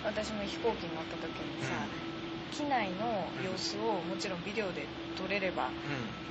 [0.02, 4.86] ん、私も飛行機に乗った時にさ、うん、機内の様子をもちろんビデオで
[5.18, 5.68] 撮れれば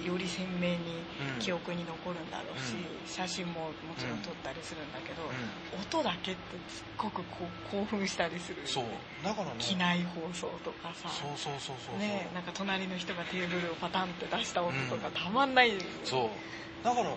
[0.06, 1.04] より鮮明に
[1.40, 5.28] 記憶に残るんだろうし、写真ももちろん撮ったりするんだけど、
[5.76, 6.40] 音だけって
[6.70, 8.62] すっごくこう興奮したりする。
[8.64, 8.86] そう。
[9.26, 9.56] だからね。
[9.60, 11.10] 機内放送とかさ。
[11.10, 15.74] そうそうそうそうねなんか隣の人がテーブルをパタンって出した音とかたまんない、
[16.06, 16.86] そう。
[16.86, 17.12] だから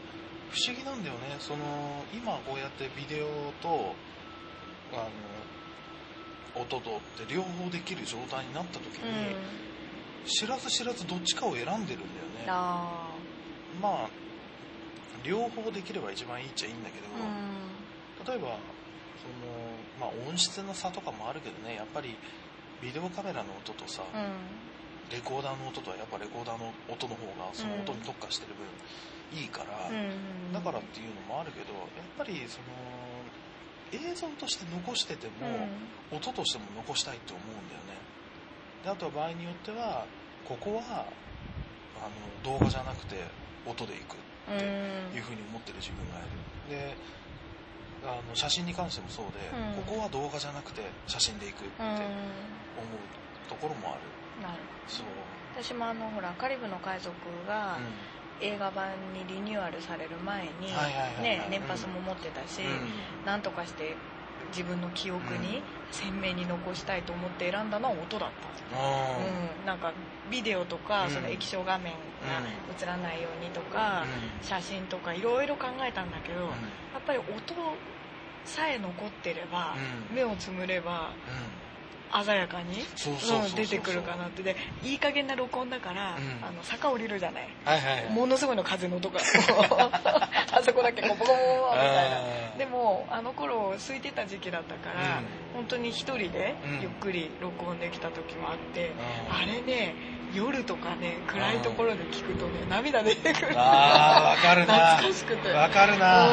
[0.50, 1.36] 不思議なんだよね。
[1.38, 3.94] その今こうやってビデオと
[4.92, 4.96] あ
[6.56, 12.00] の音とって両方できる状態になった時に、うん、知らず知らずどっちかを選んでるんだよ
[12.38, 12.46] ね。
[13.80, 14.08] まあ
[15.22, 18.56] 両方できれば一番いいっちゃいいんだけど、うん、例えば
[19.20, 19.36] その、
[20.00, 21.76] まあ、音質の差とかもあるけどね。
[21.76, 22.16] やっぱり
[22.80, 28.64] ビデオカメラの音とさ、うん、レコーダーの音とはやっぱレコーダーの音の方がその音に特化してる分
[29.38, 29.90] いいから、
[30.52, 31.86] だからっていうのもあるけどやっ
[32.18, 32.64] ぱりその
[33.92, 35.32] 映像として残してても、
[36.12, 37.98] うん、音としても残したいって思うんだよね。
[38.84, 40.06] であとは場合によっては
[40.46, 41.06] ここは
[42.00, 42.08] あ
[42.44, 43.16] の動画じゃなくて
[43.66, 44.64] 音でいくって
[45.14, 46.94] いうふうに思ってる自分がいる。
[46.94, 46.96] で
[48.02, 52.00] あの写真に関してもそうで、うん、ここは動画じゃなくて写真でいくって思う
[53.46, 54.00] ところもある、
[54.40, 55.06] なるそう。
[55.52, 57.12] 私もあのほらカリブの海賊
[57.46, 57.78] が、
[58.40, 60.72] 映画版にリニューアルされる前に、
[61.22, 63.96] ね、年パスも持ってたし、うん、なんとかして
[64.50, 69.92] 自分の記憶に鮮明に残したいと思って選んだのは音だった、うん、なんか
[70.30, 71.98] ビデオとか、その液晶画面が
[72.82, 74.04] 映らないようにとか、
[74.42, 76.50] 写真とかいろいろ考えたんだけど、やっ
[77.06, 77.26] ぱり音
[78.44, 79.74] さえ残ってれば、
[80.14, 81.10] 目をつむれば、
[82.24, 82.84] 鮮やかに
[83.54, 84.42] 出てくるかなって。
[84.42, 87.48] でいい加減な録音だから、うん、あの坂降りるじゃない？
[87.64, 88.04] はいはい。
[88.06, 89.20] はい、ものすごいの風の音が
[90.52, 92.10] あそこだけこうボコボコみたい？
[92.10, 92.18] な
[92.58, 98.88] でもあの頃空いてた時期だったから、うん、本当に一人でゆっくり録音できた時もあって、
[99.30, 99.94] うん、あれね
[100.34, 103.54] 夜とかね暗いところで聞くとね涙出てくる。
[103.56, 104.74] ああ分かるな。
[104.96, 105.48] 懐かしくて。
[105.50, 106.26] 分かるな。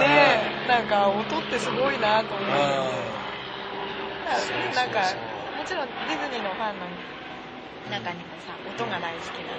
[0.00, 3.11] ねなんか音ってすごいなと思って
[4.74, 5.00] なんか
[5.56, 6.86] もちろんディズニーのファンの
[7.90, 9.52] 中にもさ音が大好きな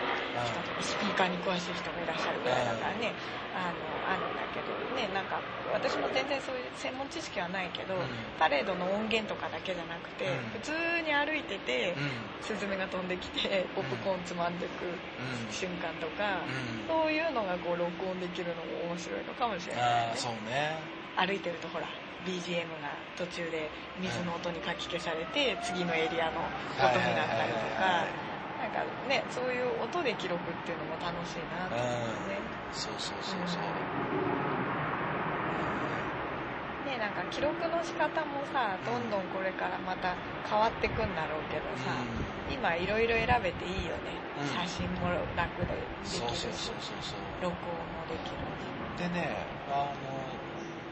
[0.47, 3.13] 人とかスピーカーに詳しい人もいらっしゃるぐらいだからね
[3.53, 7.97] あのあるんだけどねなんか私も全然そういう専門知識はないけど、
[8.37, 11.95] パレードの音源とかだけじゃなくて、普通に歩いてて、
[12.41, 14.85] スズメが飛んできてポップコーンつまんでく
[15.49, 16.45] 瞬間とか、
[16.87, 20.77] そういうのがこう録音できるのも面白いのかもしれない、ね、そうね。
[21.17, 21.89] 歩いてるとほら
[22.25, 26.39] BGM が途中で水の音にかき消されて、次のエリアの
[26.79, 28.07] 音になったりとか、
[28.59, 32.39] なんかね、そういう音で記録っていうのも楽しいなと思うね。
[32.71, 33.61] そうそうそうそう。
[36.87, 40.15] ね、なんか記録の仕方もさ、どんどんこれからまた
[40.47, 41.91] 変わってくんだろうけどさ、
[42.51, 44.15] 今いろいろ選べていいよね。
[44.51, 46.71] 写真も楽でできるし、
[47.41, 48.67] 録音もできるし。
[48.99, 49.95] でね、あの、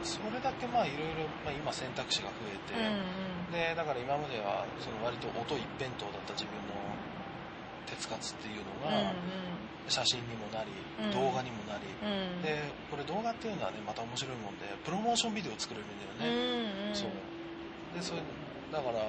[0.04, 6.74] それだけまあいろいろ、まあ、今選択肢が増えて、うんうん、でだから今まではその割と音一辺倒だった自分の
[7.86, 9.12] 鉄活っていうのが、
[9.92, 10.72] 写真にもなり、
[11.12, 17.12] 動画にもなり、うん、でこれ動画っていうのはねまた面白いもんでプロモーションビデオを作れるんだよね、うんうん、そう。
[17.92, 18.24] でそれ
[18.72, 19.04] だから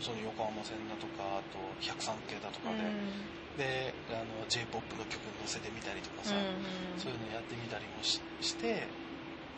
[0.00, 8.18] その横浜線だとかあと103系だとかで、うん、であの j p o p の曲載せてみたりとかさ、うんうん、そういうのやってみたりもし
[8.56, 8.88] て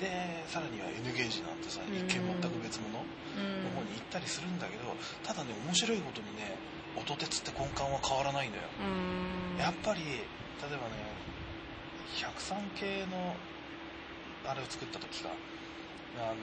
[0.00, 2.92] でさらには N ゲージなんてさ一見全く別物。
[3.36, 6.56] の方に行ったりするんだけどただね面白いことにね
[6.96, 8.62] 音鉄って根幹は変わらないのよ。
[9.60, 10.96] やっぱり例えばね
[12.16, 13.36] 103系の
[14.48, 15.28] あれを作った時か。
[16.16, 16.40] あの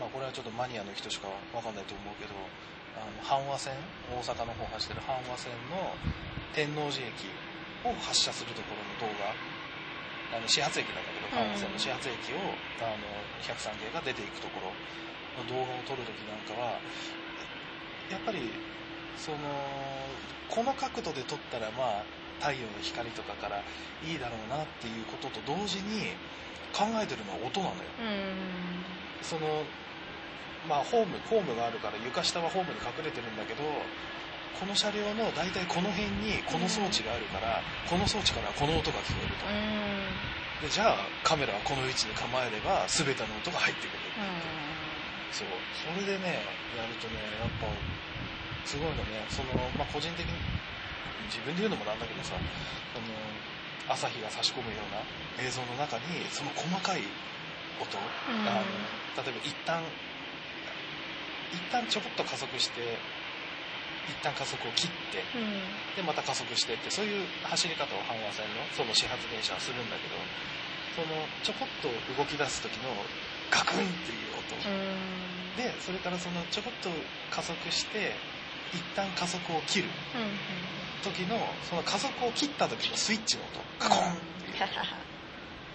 [0.00, 2.34] まあこれはちょっとマニアの人しかわかんないと思うけど
[2.98, 3.74] あの阪和線
[4.10, 5.94] 大阪の方走ってる阪和線の
[6.54, 7.30] 天王寺駅
[7.86, 9.30] を発車するところの動画
[10.34, 12.40] あの始発駅なんだけど関西の始発駅を
[12.84, 13.06] あの
[13.40, 14.72] 103系が出ていくところ
[15.40, 16.76] の動画を撮るときなんかは
[18.10, 18.50] やっぱり
[19.16, 19.38] その
[20.48, 22.04] この角度で撮ったらまあ
[22.40, 23.62] 太陽の光とかから
[24.06, 26.12] いいだろうなっていうことと同時に
[26.72, 27.88] 考えてるのは音なのよ。
[29.22, 29.64] その
[30.68, 33.64] まあホームホームがあるから床下はホームに隠れてるんだけど
[34.58, 39.34] この車両の大体この辺にこの装置があるから、この装置からこの音が聞こえる
[40.62, 43.98] と、でじゃあカメラはこの位置に構えれば全ての音が入ってくる。
[45.30, 45.48] そう。
[45.76, 46.42] それでね
[46.74, 47.70] やるとねやっぱ
[48.66, 50.32] すごいのねその、まあ、個人的に
[51.30, 52.34] 自分で言うのもなんだけどさ
[52.92, 53.06] その
[53.88, 55.00] 朝日が差し込むような
[55.40, 57.00] 映像の中にその細かい
[57.80, 57.96] 音、
[58.44, 59.80] あの例えば一旦
[61.52, 62.98] 一旦ちょこっと加速して
[64.08, 65.22] 一旦加速を切って、
[65.96, 70.16] でまた加速してってそういう走り方を阪和線のその始発電車はするんだけど
[70.96, 72.90] そのちょこっと動き出す時の
[73.52, 74.56] ガクンっていう音、
[75.56, 76.90] でそれからそのちょこっと
[77.30, 78.16] 加速して
[78.72, 79.88] 一旦加速を切る
[81.04, 83.60] 時のその加速を切った時のスイッチの音。
[83.78, 84.64] ガコンっていう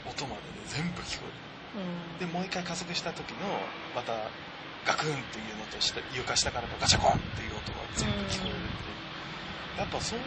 [0.09, 1.25] 音までね全部聞こ
[2.19, 3.37] える、でもう一回加速した時の
[3.95, 4.13] また
[4.85, 5.79] ガクンっていうのと
[6.13, 10.19] 床下からのガチャコンっていう音が全部聞こえるってやっぱそう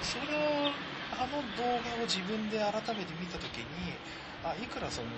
[0.00, 0.70] それを
[1.16, 3.96] あの動画を自分で改めて見た時に
[4.44, 5.08] あいくらその、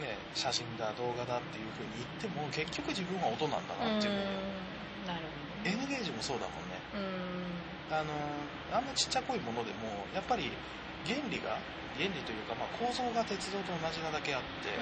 [0.00, 4.14] ね、写真だ動画だっていう風に言っても結局自分は音なんだなっていう。
[4.14, 4.26] のを
[5.06, 6.66] なるほど、ね、N ゲージもそうだもん。
[6.70, 6.78] ね
[7.90, 8.12] あの
[8.72, 10.48] あんなちっちゃこいものでもやっぱり
[11.04, 11.60] 原理が
[12.00, 14.72] 原理というか、まあ、構造が鉄道と同じなだけあって、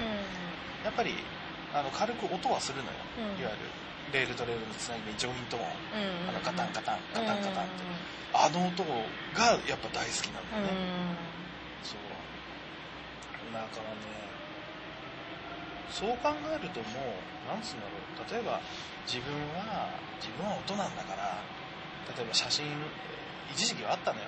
[0.84, 1.18] やっぱり
[1.74, 3.70] あの軽く音はするのよ、うん、いわゆる
[4.12, 7.86] レールとレールのつなぎ目ジョイント音、うん、あのカタンカタンカタンカタンって、
[8.34, 11.14] あの音がやっぱ大好きなんだよね、
[11.86, 12.02] そう。
[13.54, 13.98] だからね
[15.90, 18.30] そう考えるともうなんつうんだろう。
[18.30, 18.60] 例えば
[19.06, 19.90] 自分は
[20.22, 21.42] 自分は音なんだから
[22.14, 22.66] 例えば写真
[23.50, 24.26] 一時期はあったのよ。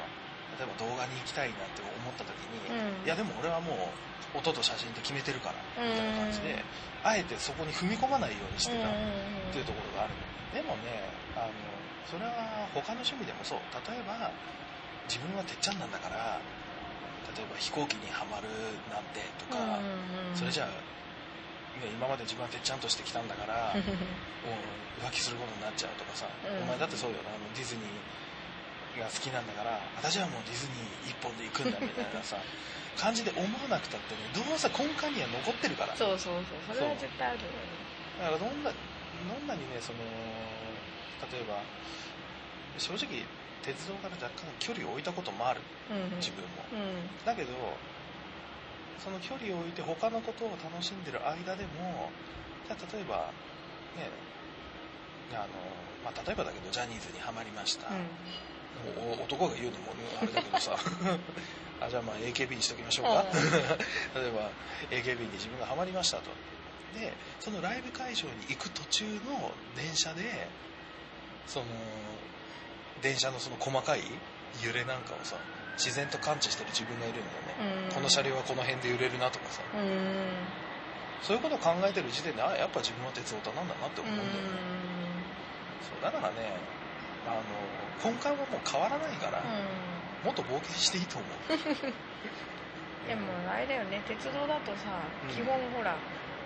[0.58, 6.64] 例えば動画に行きたいなって思った時に、うん、いやでも俺はもう音と写真って決めてるからみたいな感じで、
[7.04, 8.92] あえてそこに踏み込まないようにしてたっ
[9.52, 10.14] ていうところがある。
[10.52, 11.52] でもねあの
[12.08, 13.58] それは他の趣味でもそう。
[13.88, 14.30] 例えば
[15.08, 16.40] 自分はてっちゃんなんだから
[17.36, 18.48] 例えば飛行機にはまる
[18.92, 19.80] なんてとか、
[20.34, 20.68] それじゃあ、
[21.80, 23.80] ね、今まで自分はてっちゃんとしてきたんだから も
[25.00, 27.84] う浮気することになっちゃうとかさ、お前だってそうよなあのディズニー
[29.00, 32.36] が好きなんだから私はもうディズニー一本で行くんだみたいなさ
[32.96, 35.96] 感じで思わなくたってねどうせ根幹には残ってるから。
[35.96, 37.38] そうそうそうそれは絶対ある。
[37.40, 37.82] よね
[38.20, 38.76] だからどんなど
[39.40, 39.98] んなにねその
[41.32, 41.62] 例えば
[42.76, 43.24] 正直
[43.62, 47.54] 鉄道から若干距離を置いたこともある、うん、自分も、うん、だけど
[48.98, 52.10] その距離を置いて他のことを楽しんでる間でも
[52.66, 53.30] じゃあ例えば
[53.96, 54.10] ね
[55.32, 55.48] あの、
[56.04, 58.06] まあ、例えばだけどジャニーズにはまりました、うん
[59.22, 60.76] 男が言うのもあれだけどさ。
[61.80, 63.24] あじゃあまあ AKB にしときましょうか。
[64.14, 64.50] 例えば
[64.90, 66.30] AKB に自分がハマりましたと。
[66.94, 70.46] でそのライブ会場に行く途中の電車で
[71.46, 71.66] その
[73.00, 74.02] 電車のその細かい
[74.62, 75.36] 揺れなんかをさ
[75.76, 77.94] 自然と感知してる自分がいるんだよね。
[77.94, 79.62] この車両はこの辺で揺れるなとかさ。
[81.22, 84.34] そういうことを考えてる時点であやっぱ自分は鉄オタなんだなって思うんだよね。
[85.80, 86.58] そうだからね
[87.26, 87.42] あの
[88.04, 89.42] 根幹はもう変わらないから、
[90.24, 91.92] もっと冒険していいと思う。
[93.06, 95.96] でもあれだよね鉄道だとさ、基本ほら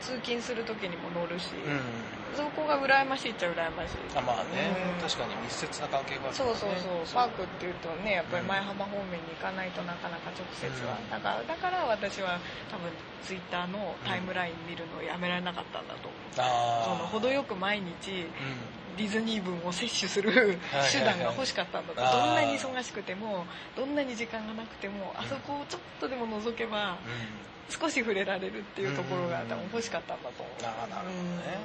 [0.01, 3.97] 通勤する時にも乗るし、うん、そこが羨ましいっちゃ羨ましい。
[4.15, 12.39] あまあね、うん、確かに密接な関係がある、ね、そうそうそうパークっていうとねやっぱり前浜方面に行かないとなかなか直接は、うん、だからだから私は
[12.71, 12.91] 多分
[13.23, 18.29] ツイッターのタイムライン見るのをやめられなかったんだと思う、その程よく毎日、
[18.97, 20.59] ディズニー分を摂取する
[20.91, 23.45] 手段が欲しかったんだと、どんなに忙しくても
[23.77, 26.97] どんなに時間がなくてもあそこをちょっとでも覗けば、
[27.69, 30.43] 少し触れられるっていうところが多分欲しかったんだと。
[30.43, 31.59] 思う、ああなるほどね、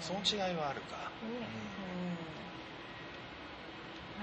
[0.00, 1.40] ん、その違いはあるか、うん。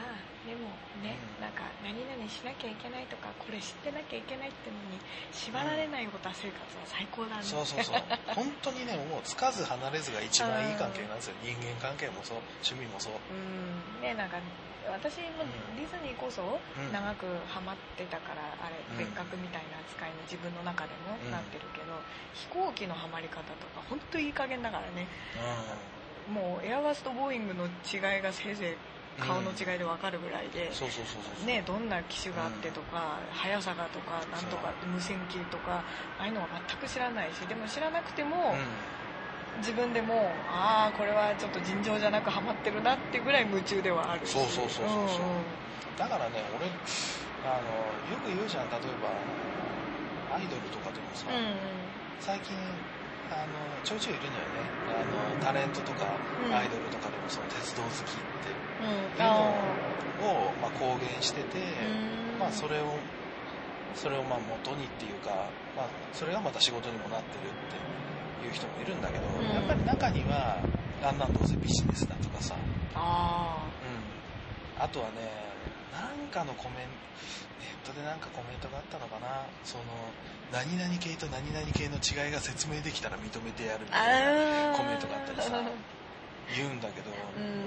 [0.01, 0.73] まあでも
[1.05, 4.97] ね、うん、なんか何々しなきゃいけないとかこれ知ってなきゃいけないってのに
[5.29, 8.01] 縛られないオタ生活は最高だね、そうそうそう。
[8.33, 11.37] 本当にねもうつかず離れずが一番いい関係なんですよ。
[11.45, 13.13] 人間関係もそう趣味もそう。
[13.29, 14.01] うん。
[14.01, 14.41] ねなんか
[14.89, 15.45] 私も
[15.77, 16.41] ディズニーこそ
[16.89, 21.93] 長くハマってたから、あれ別格みたいな扱いに自分の中でもなってるけど、
[22.33, 25.05] 飛行機のハマり方とか本当いい加減だからね、
[26.33, 30.71] もうエアバスとボーイングの違いがせいぜい顔の違いで分かるぐらいで、
[31.45, 35.83] ね、どんな機種があってとか、うん、速さがとかなんとか無線機とか
[36.17, 45.39] ああいうのは全く知らないしでも知らなくても、うん、自分でもああこれはちょっと尋常じゃなくハマってるなってぐらい夢中ではあるそうそうそうそうそう、う
[45.95, 46.69] ん、だからね俺
[47.41, 47.73] あの
[48.13, 48.69] よく言うじゃん。
[48.69, 51.57] 例えばアイドルとかでもさ、うん、
[52.21, 52.53] 最近
[53.33, 54.61] あのちょいちょいいるのよね。
[54.93, 56.05] あのタレントとか
[56.53, 61.59] アイドルとかでもその鉄道好きっていうのを、まあ、公言してて、
[62.39, 62.97] まあ、それを
[63.95, 65.29] それをまあ元にっていうか、
[65.75, 70.57] まあ、それがまた仕事にもなってるっていう人もいるんだけど、やっぱり中には
[71.03, 72.55] あんなんどうせビジネスだとかさ。
[72.95, 73.67] あ,、
[74.77, 75.27] うん、あとはね
[75.91, 79.45] なんかのコメンネットでなんかコメントがあったのかな。
[79.63, 79.83] その
[80.51, 85.51] 何々系と何々系の違いが説明できたら認めてやるみたいなコメントがあったりさ
[86.55, 87.11] 言うんだけど、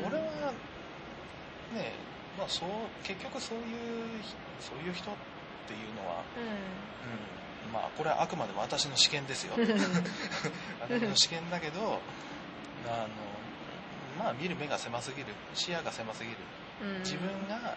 [0.04, 0.52] 俺は
[1.74, 1.92] ね
[2.38, 2.68] まあそう
[3.02, 4.22] 結局そういう
[4.60, 5.14] そういう人っ
[5.66, 6.22] ていうのは、
[7.66, 9.54] うん、まあこれはあくまでも私の試験ですよ。
[10.80, 12.00] 私の試験だけど
[12.86, 13.08] あの
[14.18, 16.36] まあ見る目が狭すぎる視野が狭すぎる、
[17.00, 17.76] 自分が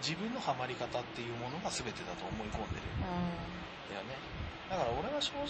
[0.00, 2.86] 自分のハマり方っていうものが全てだと思い込んでる、
[3.90, 4.16] だよね。
[4.70, 5.48] だから俺は正直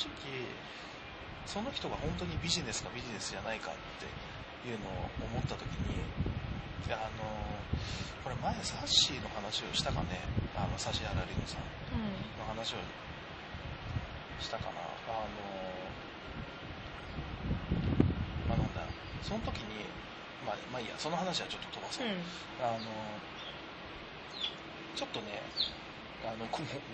[1.46, 6.02] その人が本当にビジネスかビジネスじゃないかっていうのを思った時に
[6.90, 7.22] あの
[8.24, 10.20] これ前サッシーの話をしたかね。
[10.56, 11.62] あの指原莉乃さん
[12.38, 12.76] の話を
[14.40, 15.38] したかな、あの
[18.48, 18.82] まあなんだ。
[19.22, 19.86] その時に
[20.46, 20.94] まあ、まあいいや。
[20.98, 22.12] その話はちょっと飛ばそう、うん、
[22.60, 22.80] あの
[24.96, 25.42] ちょっとね
[26.24, 26.46] あの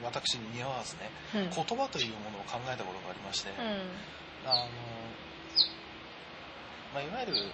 [0.05, 3.57] 私に似合わずね、うん、言葉というものを考えたことがありまして、うん、
[4.49, 4.68] あの、
[6.95, 7.53] まあ、いわゆる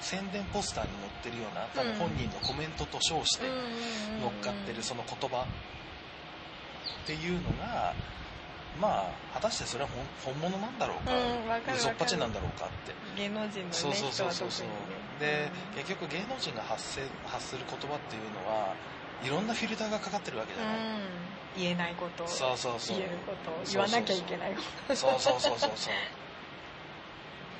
[0.00, 3.46] 宣伝ポスターに載ってるような多分本人のコメントと称して
[4.20, 5.46] 乗っかってるその言葉。
[7.06, 7.94] っていうのが
[8.80, 9.90] まあ果たしてそれは
[10.24, 12.92] 本物なんだろうか、うん、嘘っぱちなんだろうかって。
[13.16, 14.50] 芸能人の、ね、そうそうそうそう。
[14.50, 14.66] そう、
[15.20, 18.74] で、うん、結局芸能人が発せ発する言葉っていうのは
[19.22, 20.82] いろんなフィルターがかかってるわけじゃない、うん、
[21.56, 22.26] 言えないこと。
[22.26, 22.98] そうそうそう。
[22.98, 23.54] 言えること。
[23.70, 24.96] 言わなきゃいけないこと。
[24.96, 25.94] そうそうそうそうそう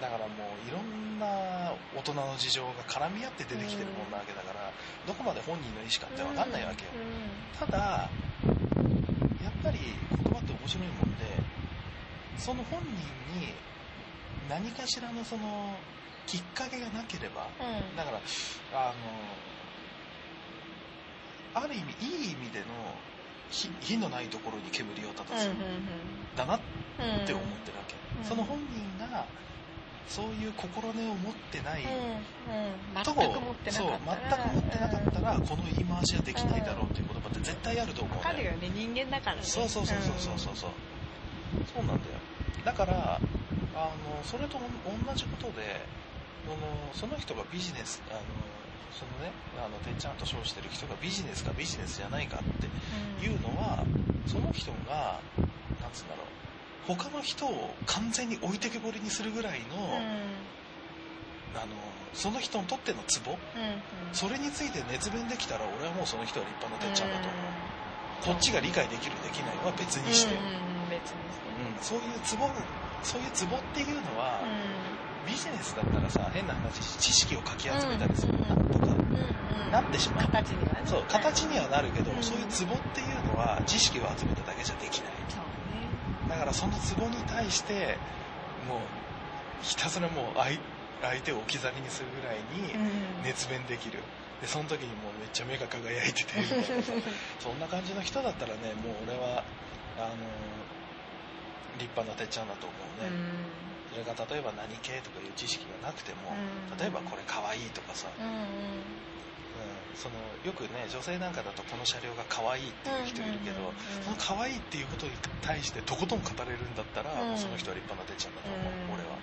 [0.00, 0.34] だからも
[0.64, 4.70] ういろんな大人の事情が絡み合って出てきてるもんなわけだから、
[5.06, 6.90] どこまで本人の意思かって分かんないわけよ、
[7.58, 8.10] ただ
[9.42, 9.78] やっぱり
[10.24, 11.24] 言葉って面白いもんで
[12.36, 13.54] その本人に
[14.48, 15.74] 何かしらのその
[16.26, 18.20] きっかけがなければ、うん、だから
[18.74, 18.94] あ
[21.54, 22.66] のある意味いい意味での
[23.50, 25.48] 火のないところに煙を立たす、
[26.36, 26.60] だなっ
[27.26, 29.24] て思ってるわけ、うん、その本人が
[30.08, 34.00] そういう心根を持ってない、うんうん、全く持ってなかっ
[34.30, 34.46] たら。
[34.46, 39.42] 全く持ってなかったらこの言い回しはできないだろうっていう言葉って絶対あると思う、ね、かるよね人間だからね。
[39.42, 41.62] そうそうそうそうそうそう、う。
[41.62, 42.18] ん、そうなんだよ。
[42.64, 43.20] だから
[43.74, 45.80] あのそれと同じことで
[46.46, 48.20] そのその人がビジネスあの
[48.94, 52.66] そのねあのてっちゃんと称してる人がビジネスかビジネスじゃないかって
[53.24, 53.84] いうのは、
[54.26, 55.20] その人が
[55.82, 56.45] なんつうんだろう
[56.86, 61.74] 他の人を完全に置いてけぼりにするぐらいの、うん、あの
[62.14, 67.28] その人にとってのツボ、うんうん、それについて熱弁できたら俺はもうその人は立派なてっちゃんだと。
[68.30, 70.34] 思う、こっちが理解できるできないは別にして、
[70.88, 72.48] 別にして、うん、そういうツボ
[73.02, 74.40] そういうツボっていうのは、
[75.26, 78.86] ビジネスだったらさ変な話知識をかき集めたりするなんとか
[79.70, 85.12] なってしまう、形には、ね、そう形にはなるけど、そういうツボっていうのは知識を集めただけじゃできない
[86.28, 87.98] だからそのツボに対して
[88.68, 88.78] もう
[89.62, 90.58] ひたすらもう相
[91.02, 92.72] 相手を置き去りにするぐらいに
[93.22, 94.00] 熱弁できる、
[94.40, 96.40] でその時にもうめっちゃ目が輝いてて。
[96.40, 96.72] みたいな
[97.38, 99.44] そんな感じの人だったらねもう俺は
[99.98, 100.16] あの
[101.78, 103.12] 立派なてっちゃんだと思うね、
[103.92, 106.32] それが例えば何系とかいう知識がなくても、
[106.80, 108.08] 例えばこれかわいいとかさ、
[109.96, 113.72] そのよくね女性なんかだとこの車両が可愛いっていう人いるけど、
[114.04, 118.60] その可愛いっていうことに対してとことん語れるんだったら、うん、その人は立派なてっちゃんだと思
[118.92, 119.16] う、俺は。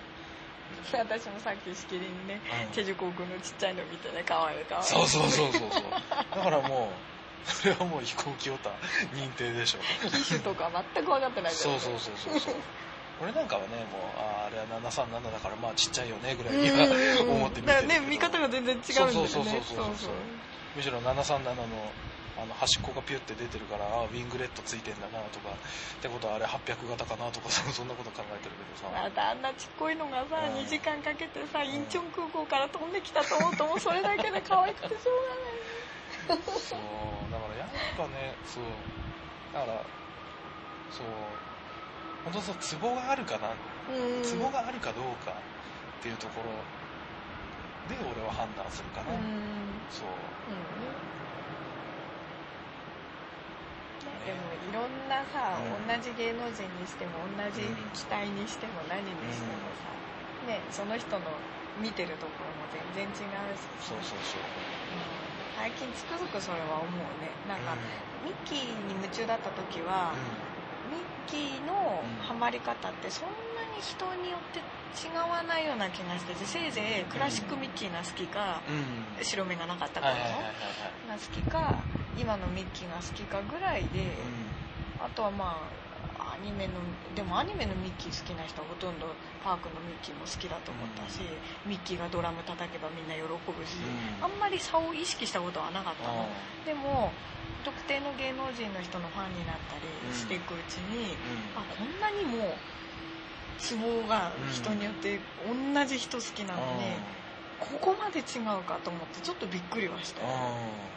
[0.94, 2.42] 私もさっきしきりにね、
[2.74, 5.84] チェジュ航空のちっちゃいの見てね可愛い可愛いそうそうそうそうそう。
[6.36, 8.72] だからもうそれはもう飛行機オタ
[9.14, 9.80] 認定でしょ。
[10.10, 12.56] 機種とか全く分かってないけど、ね、そうそうそうそう
[13.22, 19.14] 俺なんかはねもうああれは737だからまあちっちゃいよねぐらいには思って見てるけど、ね見方が全然違うんだよね。
[19.14, 19.54] そうそうそう。
[19.54, 20.12] そうそう
[20.76, 21.92] むしろ737の
[22.34, 28.90] あの端っこがピュって出てるからあウィングレットついてんだなとかってことはあれ800型かなとか そんなこと考えてるけどさ。
[28.90, 35.12] またあんなちっこいのがさ、うん、2時間かけてさインチョン空港から飛んできたと思うともうそれだけで可愛くてしょ
[36.28, 36.80] うがないそう
[37.32, 38.64] だからやっぱねそう
[39.54, 39.74] だから
[40.90, 41.06] そう
[42.24, 43.50] 本当そうツボがあるかな。
[44.24, 45.34] ツボがあるかどうか
[46.00, 46.50] っていうところ
[47.90, 49.20] で俺は判断するかな、う
[49.92, 50.64] そう、うん、
[54.24, 61.28] でもいろんなさ、うん、同じ芸能人にしても同じ期待にしても何にしてもさ、うん、ね、その人の
[61.82, 63.68] 見てるところも全然違うし。
[63.82, 65.04] そうそうそう、うん、
[65.58, 67.34] 最近つくづくそれは思うね。
[67.50, 67.74] なんか、
[68.24, 70.14] ミッキーに夢中だった時は、
[71.24, 74.60] ミッキーのハマり方ってそんなに人によって
[74.94, 78.62] 違わないような気がしててせいぜいクラシックミッキーが好きか、
[79.18, 80.20] うん、白目がなかった頃の
[81.08, 81.82] が好きか
[82.18, 84.00] 今のミッキーが好きかぐらいで、
[85.00, 85.58] うん、あとはま
[86.20, 86.74] あアニメの
[87.16, 89.08] でもアニメのミッキー好きな人はほとんど
[89.44, 91.22] パークのミッキーも好きだと思ったし、
[91.66, 96.28] うん、ミッキーがドラム叩けばみんな喜ぶし、うん、あんまり差を意識したことはなかったの、
[96.66, 97.12] でも
[97.64, 101.16] 特定の芸能人の人のファンになったりしていくうちに、
[101.56, 102.56] あこんなにも
[103.58, 106.84] ツボが人によって同じ人好きなのに、
[107.60, 110.22] ここまで違うかと思ってちょっとびっくりはした。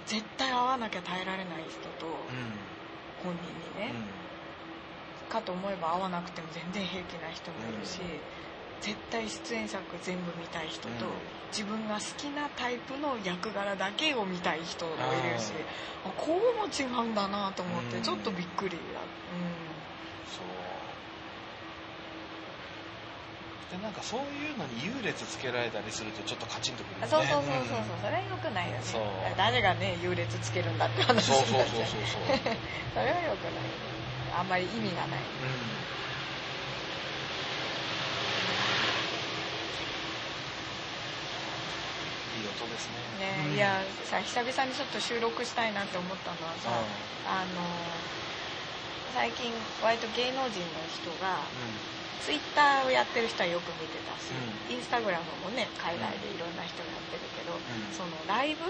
[0.07, 2.07] 絶対会わなきゃ耐えられない人と、
[3.23, 3.95] 本人にね、
[5.29, 8.01] かと思えば会わなくても全然平気な人もいるし、
[8.81, 10.89] 絶対出演作全部見たい人と、
[11.53, 14.97] 自分が好きなタイプの役柄だけを見たい人もい
[15.33, 15.53] るし
[16.05, 18.83] あこうも違うんだなと思ってちょっとびっくりだ、うん、
[20.29, 20.47] そう。
[23.73, 27.07] でなんかそういうのに優劣つけられたりするとちょっとカチンとくるね。
[27.09, 29.35] そうそうそうそうそう、それはよくないよね。
[29.37, 32.21] 誰がね優劣つけるんだって話そうそうそうそうそう。
[32.95, 33.87] それはよくない。
[34.39, 35.86] あんまり意味がない、うん
[42.57, 43.21] いい音ですね。
[43.21, 46.89] ね、うん、いやさ久々にちょっと収録したいなって思ったのはさ、うん、
[47.29, 47.61] あの
[49.13, 49.53] 最近
[49.85, 51.97] 割と芸能人の人が、うん。
[52.27, 58.67] ツイッターをやってる人はよく見てたし、うん、インスタグラムもね海外でいろんな人がやってるけど、うん、そのライブ、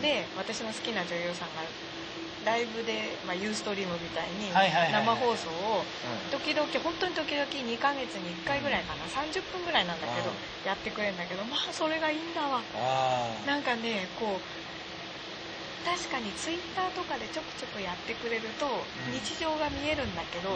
[0.00, 1.60] で私の好きな女優さんが
[2.46, 5.82] ライブで、まあ、ユーストリームみたいに生放送を
[6.30, 9.02] 時々本当に時々2ヶ月に1回ぐらいかな。
[9.10, 10.30] 30分ぐらいなんだけど
[10.64, 12.62] やってくれるんだけどまあそれがいいんだわ。
[13.46, 14.40] なんかねこう
[15.86, 18.66] 確かにツイッターとかでちょくちょくやってくれると
[19.10, 20.50] 日常が見えるんだけど、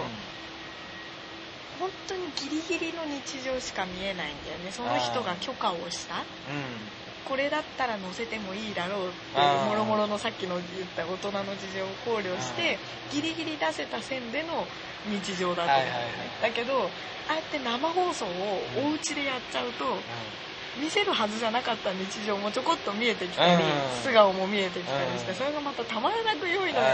[1.79, 4.71] 本当にギリギリの日常しか見えないんだよね。
[4.71, 6.23] その人が許可をした、うん、
[7.29, 12.79] これだったら載せてもいいだろうっていうもろもろのさっきの言った大人の事情を考慮して
[13.13, 14.67] ギリギリ出せた線での
[15.09, 15.71] 日常だと。
[15.71, 15.87] 思う、
[16.43, 16.91] だけど
[17.29, 18.29] ああやって生放送を
[18.85, 19.85] お家でやっちゃうと、
[20.83, 23.63] 見せるはずじゃなかった日常もちょこっと見えてきたり、
[24.03, 26.87] 素顔も見えてきたりして、それがまたたまらなく良いのよ。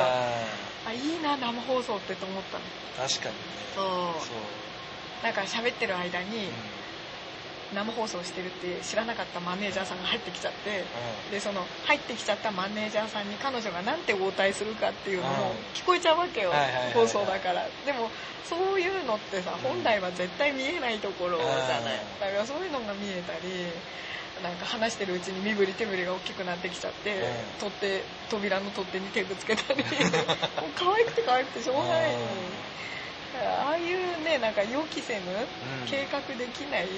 [0.87, 3.09] あいいな生放送ってと思ったの。
[3.09, 3.41] 確かにね。
[3.75, 5.25] そう。
[5.25, 6.49] なんか喋ってる間に
[7.75, 10.85] 生放送してるって知らなかったマネージャーさんが入ってきちゃって、
[11.31, 16.53] でその入ってきちゃったマネージャーさんに彼女が何て応対するかっていうのも聞こえちゃうわけよ、
[16.95, 17.67] 放送だから。
[17.85, 18.11] でも
[18.45, 22.01] そういうのってさ本来は絶対見えないところじゃない。
[22.21, 23.67] だからそういうのが見えたり
[24.43, 27.17] なんか話してるうちに身振り手振りが大きくなってきちゃって、
[27.59, 29.83] 取っ手扉の取っ手に手ぶつけたり。
[29.83, 32.25] もう可愛くて可愛くてしょうがないのに。
[33.45, 35.23] ああいうねなんか予期せぬ、
[35.87, 36.89] 計画できないっ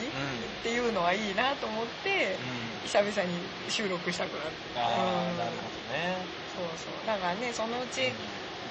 [0.62, 2.36] ていうのはいいなと思って、
[2.84, 6.16] 久々に収録したくなって、ああなるほどね。
[6.54, 7.06] そうそう。
[7.06, 8.08] だからねそのうち、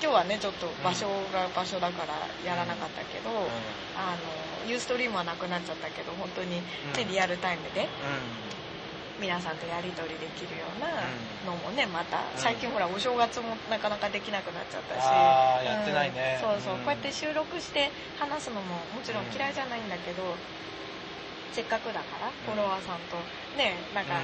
[0.01, 2.13] 今日はねちょっと場所が場所だから
[2.45, 3.30] やらなかったけど、
[3.95, 4.15] あ
[4.65, 6.63] のユーストリームはなくなっちゃったけど本当に、ね
[7.09, 7.88] リアルタイムで、
[9.20, 10.93] 皆さんとやり取りできるような
[11.49, 15.07] のもねまた最近ほらお正月もなかなかできなくなっちゃったし。
[15.09, 17.89] あやってないね、そうそう、こうやって収録して
[18.20, 18.61] 話すのも
[18.93, 20.22] もちろん嫌いじゃないんだけど、
[21.51, 23.18] せっかくだからフォロワーさんと
[23.57, 24.22] ねなんか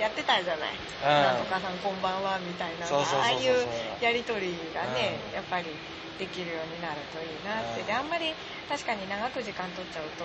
[0.00, 0.74] やってたじゃない、
[1.04, 2.86] なんとかさんこんばんはみたいな。
[2.86, 3.66] ああいう
[4.00, 5.70] やり取りがね、やっぱり
[6.18, 7.82] できるようになるといいなって。
[7.82, 8.34] であんまり
[8.68, 10.24] 確かに長く時間取っちゃうと、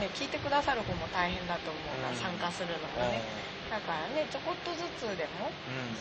[0.00, 3.22] ね、聞いてくださる方も大変だと思うから、参加するのもね、
[3.70, 5.50] だからねちょこっとずつでも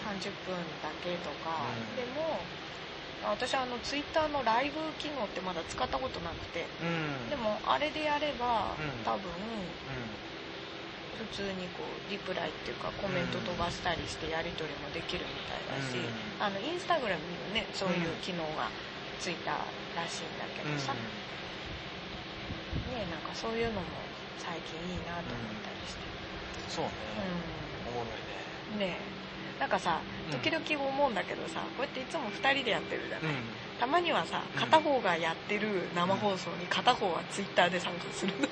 [0.04, 2.40] 30分だけとか、でも
[3.26, 6.66] 私はあのツイッターのライブ機能ってまだ使ったことなくて、
[7.30, 9.32] でもあれでやれば、多分、
[11.18, 15.98] 普通にこうリプライっていうかコメント飛ばしたりしてやり取りもできるみたいだし、
[16.40, 18.70] あのインスタグラムにもねそういう機能が
[19.20, 19.66] ついた
[19.98, 21.00] らしいんだけどさ、ね
[23.10, 23.88] なんかそういうのも
[24.38, 26.92] 最近いいなと思ったりして、うん、そうね、
[27.94, 28.14] うん、おもろ
[28.78, 28.94] いね。
[28.94, 29.18] ね。
[29.60, 30.00] なんかさ
[30.32, 33.38] 時々思うんだけどさ、こうやっていつも2人でやってるじゃない、うん、
[33.80, 38.34] たまにはさ片方がやってる生放送に片方はツイッターで参加する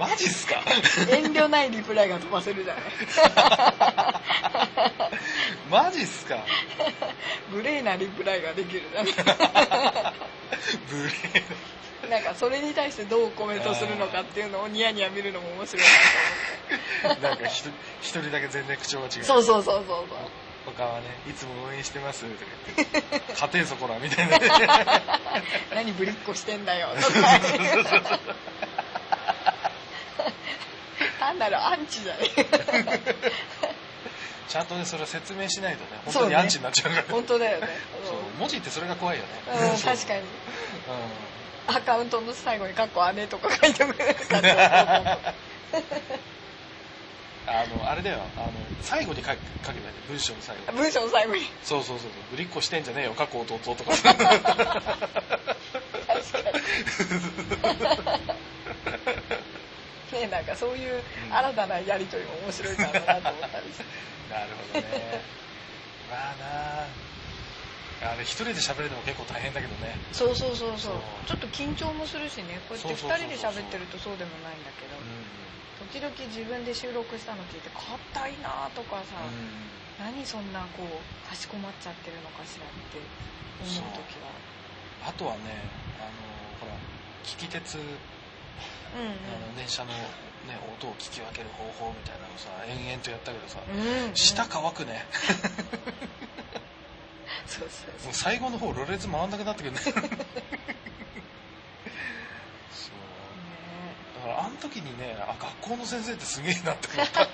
[0.00, 0.62] マジっすか？
[1.10, 2.84] 遠慮ないリプライが飛ばせるじゃない。
[5.70, 6.38] マジっすか？
[7.50, 9.14] 無礼なリプライができるじゃない。
[10.90, 11.12] 無礼。
[12.08, 15.96] なんかそれに対してどうコメントするのかっていうのをニヤニヤ見るのも面白いなと
[17.04, 17.22] 思って。
[17.28, 17.70] なんか一
[18.02, 19.24] 人だけ全然口調が違う。
[19.24, 19.98] そうそうそうそうそう。
[20.66, 24.38] 他はねいつも応援してますとか言って「勝てんそこら」みたいな
[25.74, 26.88] 何ぶりっこしてんだよ。
[27.00, 27.40] とか
[31.20, 32.20] 単なるアンチじゃね。
[34.48, 37.68] ちゃんとねそれは説明しないとね本当にアンチになっちゃうから、ね、本当だよね。
[38.04, 40.20] そう文字ってそれが怖いよね、うん、確かに、
[41.68, 44.48] うん、アカウントの最後に「かっこ姉」とか書いてもらえるかと
[47.46, 48.18] あのあれだよ。
[48.36, 48.52] あの
[48.82, 49.42] 最後に書けばいい
[50.08, 51.42] 文章の最後文章の最後に。
[51.62, 53.90] そうそうそうぶりっこしてんじゃねえよ過去弟とか。
[53.90, 54.16] 確か
[58.16, 58.49] に
[60.20, 61.00] ねなんかそういう
[61.30, 63.84] 新たなやり取りも面白いかなと思ったりして、
[64.28, 65.20] なるほどね。
[66.10, 68.16] まあなあ。
[68.16, 69.96] れ一人で喋るのも結構大変だけどね。
[70.12, 71.00] そうそうそうそう。
[71.26, 72.60] ちょっと緊張もするしね。
[72.68, 75.40] こうやって2人で喋ってるとそうでもないんだけど、うん。
[75.88, 83.00] 時々自分で収録したの聞いて硬いなとかさ、うん、何そんなこうかしこまっちゃってるのかしらって
[83.64, 84.32] 思う時は。
[85.08, 85.56] あとはね
[85.96, 86.76] あのほら
[87.24, 87.78] 聞き鉄、
[88.96, 95.06] うんうん、あの電車の、ね、音を聞き分ける方法みたいなのさ延々とやったけどさ、うんうん、舌乾くね。
[97.46, 98.06] そうそうそう。
[98.06, 99.80] もう最後の方ろれつ回んなくなってくるね
[104.20, 107.28] からあの時にねあ学校の先生ってすげえなって思った。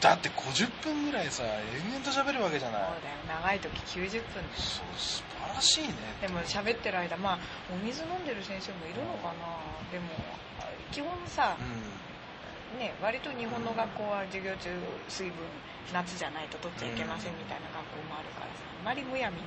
[0.00, 2.82] だって50分ぐらいさ延々と喋るわけじゃない。
[2.82, 3.40] そうだよ。
[3.40, 3.70] 長い時
[4.00, 4.42] 90分。
[4.56, 5.94] そう素晴らしいね。
[6.22, 7.38] でも喋ってる間まあ
[7.72, 10.08] お水飲んでる先生もいるのかな、うん、でも
[10.90, 14.70] 基本さ、うん、ね割と日本の学校は授業中
[15.08, 15.36] 水分
[15.92, 18.69] 夏じゃないと取っちゃいけませんみたいな学校もあるからさ。
[18.69, 19.42] あまりむやみに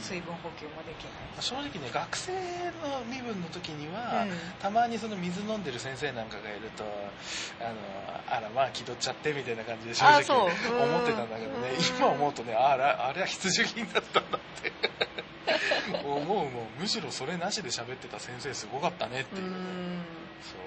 [0.00, 4.30] 水分補給もできない、うん、正直ね学生の身分の時には、うん、
[4.60, 6.84] たまにその水飲んでる先生なんかがいると
[7.60, 11.72] あのあらまあ気取っちゃってみたいな感じで正直思ってたんだけどね。
[11.98, 14.72] 今思うとねあらあれは必需品だったんだって。
[16.04, 19.56] 思うもうむしろそれなしで喋ってた先生すごかったねっていう、ね、
[20.42, 20.58] そう。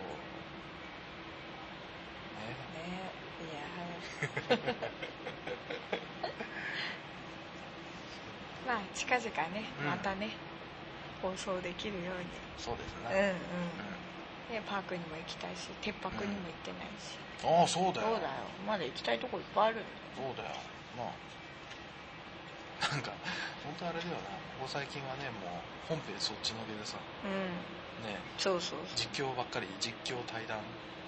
[2.40, 2.58] ね。
[2.88, 4.58] ね。
[4.58, 4.76] いや
[8.72, 9.86] まあ近々ね、うん。
[9.86, 10.32] またね
[11.20, 12.32] 放送できるように。
[12.56, 14.56] そうですうんうん。
[14.56, 18.16] ねパークにも行きたいし鉄泊にも行ってないし、ああそうだよ。
[18.16, 18.48] そうだよ。
[18.64, 19.84] まだ行きたいとこいっぱいある
[20.16, 20.56] そうだよ。
[20.96, 21.12] まあ
[22.96, 23.12] なんか
[23.68, 24.40] 本当あれだよな。
[24.64, 26.96] ここ最近はねもう本編そっちのけでさ。
[26.96, 28.08] うん。
[28.08, 28.16] ね。
[28.40, 28.80] そうそう。
[28.96, 30.64] 実況ばっかり実況対談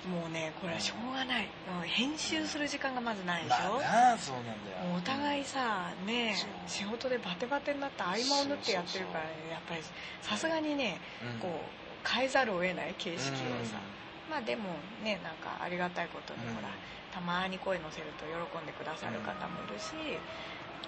[0.08, 1.43] もうねこれはしょうがない。
[1.68, 4.95] もう編集する時間がまずないでしょ、まあ、そうなんだよ。
[4.97, 6.36] お互いさね
[6.68, 9.82] 仕事でバテバテになって合間を縫ってやってるから、やっぱり
[10.22, 13.80] さすがにね、うん、こう変えざるを得ない形式をさ、
[14.28, 16.68] うん、まあでもねなんかありがたいことに、ほら
[17.14, 19.93] たまに声乗せると喜んでくださる方もいるし、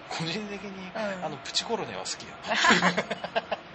[0.09, 2.35] 個人的に、あのプチコロネは好きよ。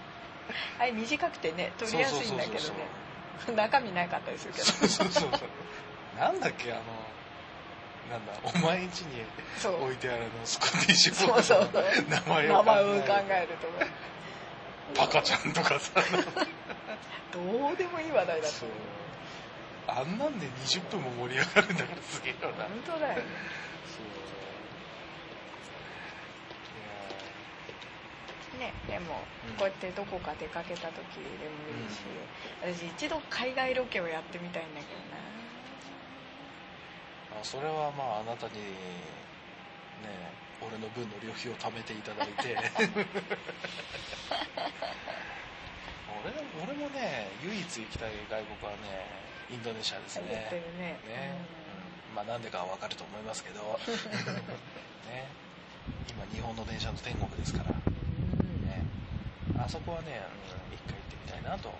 [0.79, 3.01] あれ短くてね取りやすいんだけどね
[3.55, 4.65] 中身なかったりするけど。
[4.65, 5.29] そうそうそう
[6.19, 6.81] なんだっけあの
[8.11, 9.23] なんだお前ん家に
[9.63, 11.71] 置いてあるのスコティッシュボードの
[12.09, 12.63] 名前を。
[12.63, 12.65] 考
[13.29, 15.91] えるとパカちゃんとかさ。
[17.31, 17.39] ど
[17.69, 18.51] うでもいい話題だっ
[19.87, 22.65] たあんなんで20分も盛り上がるんだからすげえよな。
[22.65, 23.23] 本当だよね
[28.59, 29.15] ねでも
[29.57, 32.01] こうやってどこか出かけた時でもいいし、
[32.61, 35.17] 私一度海外ロケをやってみたいんだけどな。
[37.41, 38.67] あそれはまああなたにね
[40.61, 42.57] 俺の分の旅費を貯めていただいて。
[46.21, 46.29] 俺
[46.61, 49.09] 俺もね唯一行きたい外国はね
[49.49, 50.27] インドネシアですね。
[50.77, 50.99] ね。
[51.07, 51.33] ね、
[52.09, 53.79] うん、まあなんでかは分かると思いますけど。
[55.09, 55.27] ね。
[56.09, 57.71] 今日本の電車の天国ですから。
[57.71, 57.80] あ
[59.71, 61.71] そこはね、うん、一回行ってみたいなと。
[61.71, 61.79] 思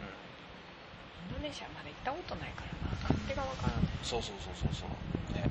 [0.00, 2.96] うん、インドネシアまで行ったことないからな。
[3.04, 5.36] 勝手が分からない、そうそうそうそうそう。
[5.36, 5.44] ね。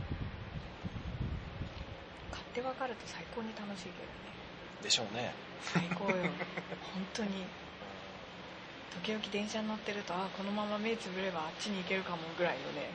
[2.33, 4.33] 勝手分かると最高に楽しいけどね。
[4.81, 5.37] でしょうね。
[5.61, 6.25] 最高よ。
[6.89, 7.45] 本当に。
[9.05, 12.89] 時々電車に乗ってるとあこのまま目つぶればあっちに行けるかもぐらいのね。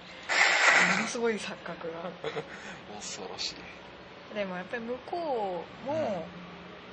[0.99, 2.11] ものすごい錯覚が。
[2.99, 4.35] 恐ろしい。
[4.35, 6.48] でもやっぱり向こうも、うん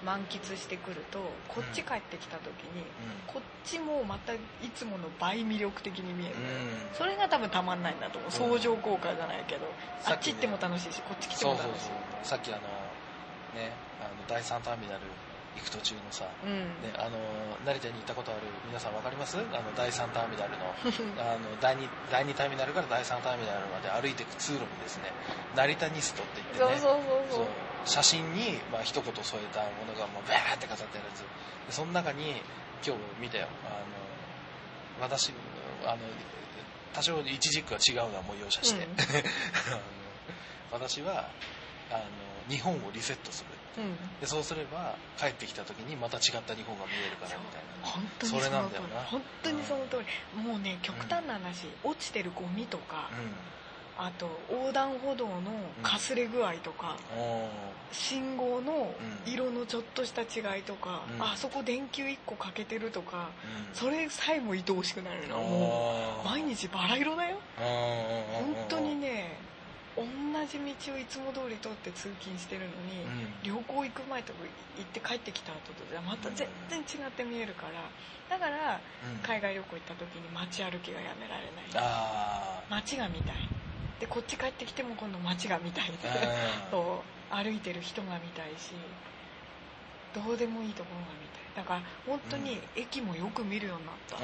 [0.06, 2.46] 満喫してくるとこっち帰ってきた時
[2.76, 2.86] に、
[3.26, 4.40] こっちもまたい
[4.76, 6.36] つもの倍魅力的に見える、
[6.94, 8.32] それが多分たまんないんだと思う。
[8.32, 9.66] 相乗効果じゃないけど、
[10.06, 11.90] あっち行っても楽しいしこっち来ても楽しい。
[12.24, 12.62] さっきあの
[13.56, 15.02] ねあの第3ターミナル
[15.56, 17.16] 行く途中のさ、うん、ね、あの
[17.66, 19.38] 成田に行ったことある皆さん分かります？
[19.38, 20.76] あの第3ターミナルの。
[21.18, 25.12] あの第 2, 第2ターミナルから第3ターミナルまで歩いていく通路にですね
[25.56, 26.82] 成田ニストって言ってね
[27.86, 31.20] 写真に、まあ一言添えたものがもうバーって飾ってあるやつ。
[31.22, 31.26] で
[31.72, 32.42] その中に
[32.86, 33.48] 今日見たよ。
[33.66, 33.70] あ
[35.00, 35.32] の私
[35.86, 35.98] あの
[36.94, 38.96] 多少一軸は違うのはもう容赦して、うん、
[40.72, 41.30] 私は
[41.92, 42.02] あの
[42.48, 43.44] 日本をリセットす
[43.78, 47.88] る、うん、でそうすれば帰ってきた時にまた違った日本が見えるからみたいな。
[47.88, 49.04] 本当にそれなんだよな。
[49.04, 50.06] 本当にその通り、
[50.38, 53.10] うん、もうね極端な話、うん、落ちてるゴミとか、
[53.98, 55.32] あと横断歩道の
[55.82, 56.98] かすれ具合とか、
[57.92, 58.94] 信号の
[59.26, 63.30] 色のちょっとした違いとか、あそこ電球1個欠けてるとか、
[63.74, 65.38] それさえも愛おしくなるの。
[65.38, 67.38] もう毎日バラ色だよ。
[67.58, 69.46] 本当にね
[69.96, 73.08] 同じ道をいつも通り通って通勤してるのに、
[73.48, 74.40] うん、旅行行く前とか
[74.78, 78.82] 行って帰ってきた後とまた全然違って見えるからだから
[79.24, 81.72] 海外旅行行った時に街歩きがやめられない、
[82.70, 83.36] 街が見たい
[84.00, 85.94] でこっち帰ってきても今度街が見たいで
[86.72, 88.72] そう歩いてる人が見たいし
[90.14, 91.64] どうでもいいところが見たい。
[91.64, 94.18] だから本当に駅もよく見るようになった、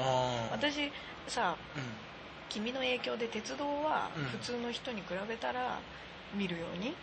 [0.52, 0.90] 私
[1.26, 1.82] さ、うん。
[2.48, 5.78] 君の影響で鉄道は普通の人に比べたら
[6.36, 6.94] 見るように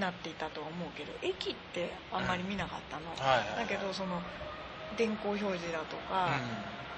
[0.00, 3.02] なっていたとは思うけど駅ってあんまり見なかったの、
[3.56, 4.22] だけどその
[4.96, 6.38] 電光表示だとか、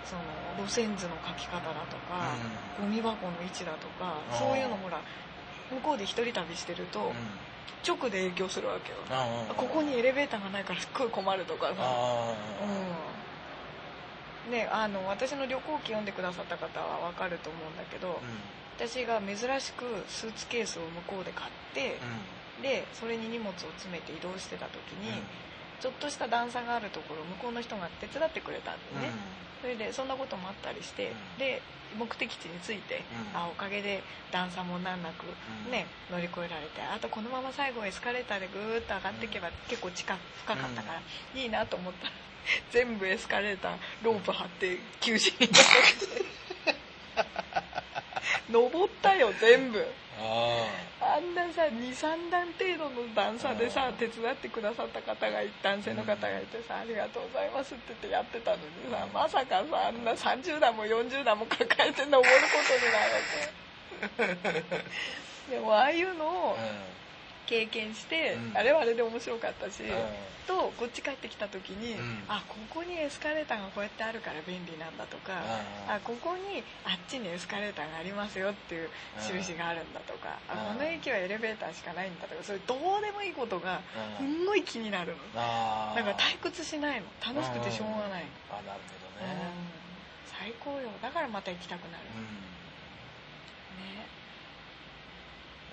[0.05, 0.23] その
[0.67, 2.37] 路線図の書き方だとか、
[2.81, 5.01] ゴミ箱の位置だとかそういうのほら
[5.71, 7.13] 向こうで一人旅してると、
[7.87, 8.99] 直で影響するわけよ、
[9.57, 11.75] ここにエレベーターがないからすっごい困るとかさ、
[14.47, 14.53] うん。
[14.53, 18.15] ね、あの私の旅行記読んでくださった方は分かると思うんだけど、うん、
[18.77, 21.97] 私が珍しくスーツケースを向こうで買って、
[22.59, 25.25] うん、でそれに荷物を詰めて移動してた時に、うん、
[25.81, 29.13] ちょっとした段差があるところ向こうの人が手伝ってくれたんでね、
[29.65, 31.63] それでそんなこともあったりして、で
[31.99, 33.01] 目的地に着いて、
[33.33, 35.25] あおかげで段差も難なく、
[35.71, 41.01] ね乗り越えられてあとこのまま最後エスカレーターでぐーっと上がっていけば、結構近深かったから、
[41.41, 42.13] いいなと思ったら
[42.73, 45.49] 全部エスカレーターロープ張って休止に
[48.53, 49.87] 登ったよ全部
[50.17, 64.39] あんなさ23段程度の段差でさ手伝ってくださった方が男性の方がいてさ「ありがとうございます」って言ってやってたのにさまさかさあんな30段も40段も抱えて登ることになるわ
[64.69, 64.85] け。
[65.55, 66.59] でもああいうのを
[67.47, 69.91] 経験して、うん、あれはあれで面白かったし、うん、
[70.47, 75.33] とこっち帰ってきた時に、うん、あここにエスカレーターがこうやってあるから便利なんだとか、
[75.89, 78.89] あここにあっちにエスカレーターがありますよっていう
[79.21, 83.81] 印があるんだとか、あこの駅はエレベーターしかないんだとかそれどうでもいいことが
[84.19, 84.45] すん。
[84.47, 87.07] ごい気になるの、だから退屈しないの。
[87.25, 88.25] 楽しくてしょうがない。
[88.25, 89.51] の、あなるほどね、
[90.27, 90.91] 最高よ。
[91.03, 92.11] だからまた行きたくなる、ね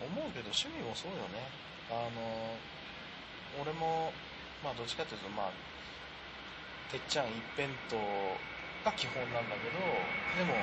[0.01, 1.45] 思うけど趣味もそうよね。
[1.91, 2.55] あの
[3.59, 4.13] 俺も
[4.63, 5.51] まあどっちかっていうとまあ
[6.91, 7.99] てっちゃん一辺倒
[8.85, 9.79] が基本なんだけど
[10.39, 10.55] でも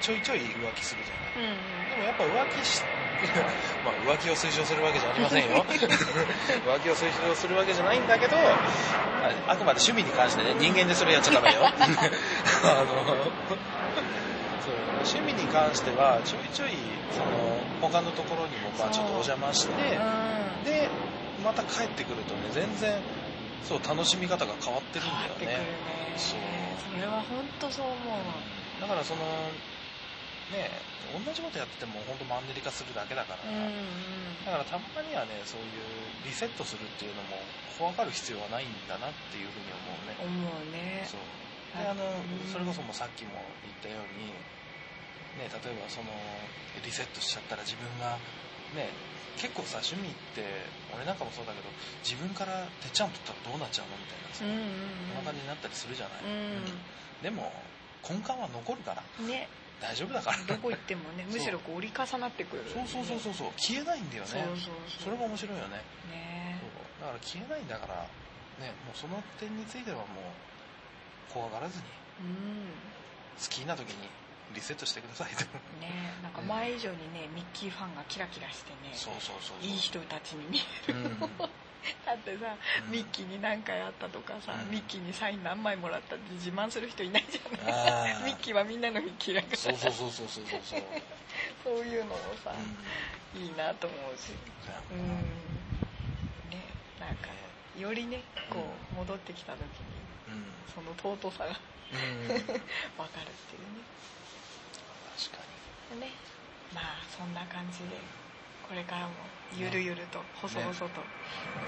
[0.00, 2.82] ちょいちょい浮気するじゃない、うんうん、でもやっぱ浮気し
[3.84, 5.64] まあ浮気を推奨するわけじゃありませんよ。
[5.64, 11.64] 浮気を推奨するわけじゃないんだけどあくまで趣味に関してね人間でそれやっちゃダメよ。
[11.64, 12.94] あの
[14.60, 16.76] そう趣味に関してはちょいちょい
[17.12, 19.72] その他のところにもまあちょっとお邪魔して、
[20.64, 20.88] で
[21.44, 22.98] また帰ってくるとね全然
[23.62, 25.66] そう楽しみ方が変わってるんだよね。
[26.16, 26.40] そう。
[26.96, 29.20] それは本当そう思うだからその
[30.52, 30.70] ね
[31.12, 35.68] 同じことやってても本当マンネリ化するだけだから、うんうん、だからたまにはねそういう
[36.24, 37.36] リセットするっていうのも
[37.78, 40.16] 怖がる必要はないんだなっていうふうに思うね。
[40.24, 41.04] 思うね。
[41.04, 41.20] そう。
[41.76, 42.00] であの、
[42.48, 44.32] それこそもさっきも言ったように
[45.36, 46.08] ね、例えばその
[46.84, 48.16] リセットしちゃったら自分が
[48.74, 48.88] ね
[49.36, 50.42] 結構さ趣味って
[50.96, 51.68] 俺なんかもそうだけど
[52.00, 56.32] 自分からてっちゃんとったらどうなっちゃうのみたいなさ、うんうんうん、こんな感じになったりするじゃない、う
[56.64, 56.64] ん、
[57.20, 57.52] でも
[58.00, 59.48] 根幹は残るから、ね、
[59.80, 60.38] 大丈夫だから。
[60.46, 63.52] どこ行ってもね むしろこう折り重なってくる、ね、そうそうそうそう。
[63.58, 64.46] 消えないんだよね。
[65.02, 65.82] それが面白いよね。
[66.08, 66.60] ね。
[67.00, 68.06] だから消えないんだから
[68.58, 71.84] ねもうその点についてはもう怖がらずに、
[72.20, 72.72] うん、
[73.38, 74.08] 好きな時に
[74.54, 75.44] リセットしてくださいと。
[75.80, 78.92] ね なんか前以上にね、ミッキーファンがキラキラしてね。
[78.94, 81.20] そうそうそういい人たちに見える、うん、
[82.04, 88.22] だってさ、うん、ミッキーに何回会ったとかさ、うん、ミッキーにサイン何枚もらったって自慢する人いないじゃない。
[88.24, 89.56] ミッキーはみんなのミッキーだから。
[89.56, 90.60] そうそうそうそうそうそう
[91.64, 91.84] そう。
[91.84, 92.52] いうのもさ、
[93.34, 94.32] いいなと思うし。
[94.92, 95.56] うん
[96.50, 96.62] ね
[97.00, 97.28] なんか
[97.78, 99.66] よりねこう戻ってきた時に、
[100.74, 101.60] その尊さが分か
[102.34, 103.86] るっていうね
[105.16, 105.38] 確か
[105.94, 106.00] に。
[106.00, 106.12] ね。
[106.74, 108.25] まあそんな感じで。
[108.68, 109.14] これからも
[109.54, 110.90] ゆるゆると細々と、ね、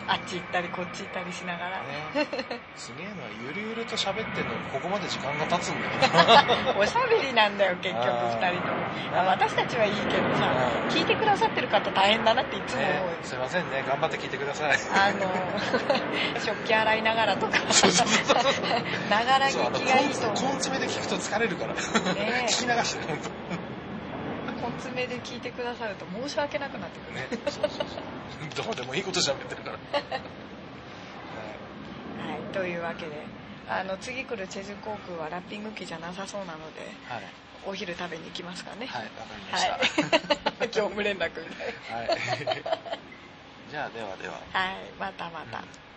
[0.09, 2.27] あっち行ったりこっち行ったりしながら、ね、
[2.75, 8.83] すげえのはゆるゆると喋ってるのにここまで時間が経つんだよ おしゃべりなんだよ結局2人とも。
[9.15, 10.53] 私たちはいいけどさ
[10.91, 13.85] 聞いてくださってる方大変だなっていつも思う、ね、すいませんね。
[13.87, 14.77] 頑張って聞いてください。
[14.93, 15.31] あの
[16.45, 17.59] 食器洗いながらとか。
[19.09, 20.35] ながら聞きがいいと思う。
[20.35, 23.68] コン詰めで聞くと疲れるから、ね、聞き流して本当
[24.79, 27.26] 本詰めで聞いてくださると申し訳なくなってくるね。
[27.51, 29.79] そうそうそうどうでもいいこと喋ってるから。
[32.31, 33.26] はい、というわけで
[33.68, 37.22] あの次来るチェジュ航空はラッピング機じゃなさそうなので、はい、
[37.66, 38.87] お昼食べに行きますかね。
[38.87, 39.79] はいわかりました、は
[40.64, 41.66] い、 業務連絡みたい。
[42.07, 42.18] はい。
[43.70, 44.35] じゃあではでは。
[44.53, 44.76] はい。
[44.99, 45.88] またまた、うん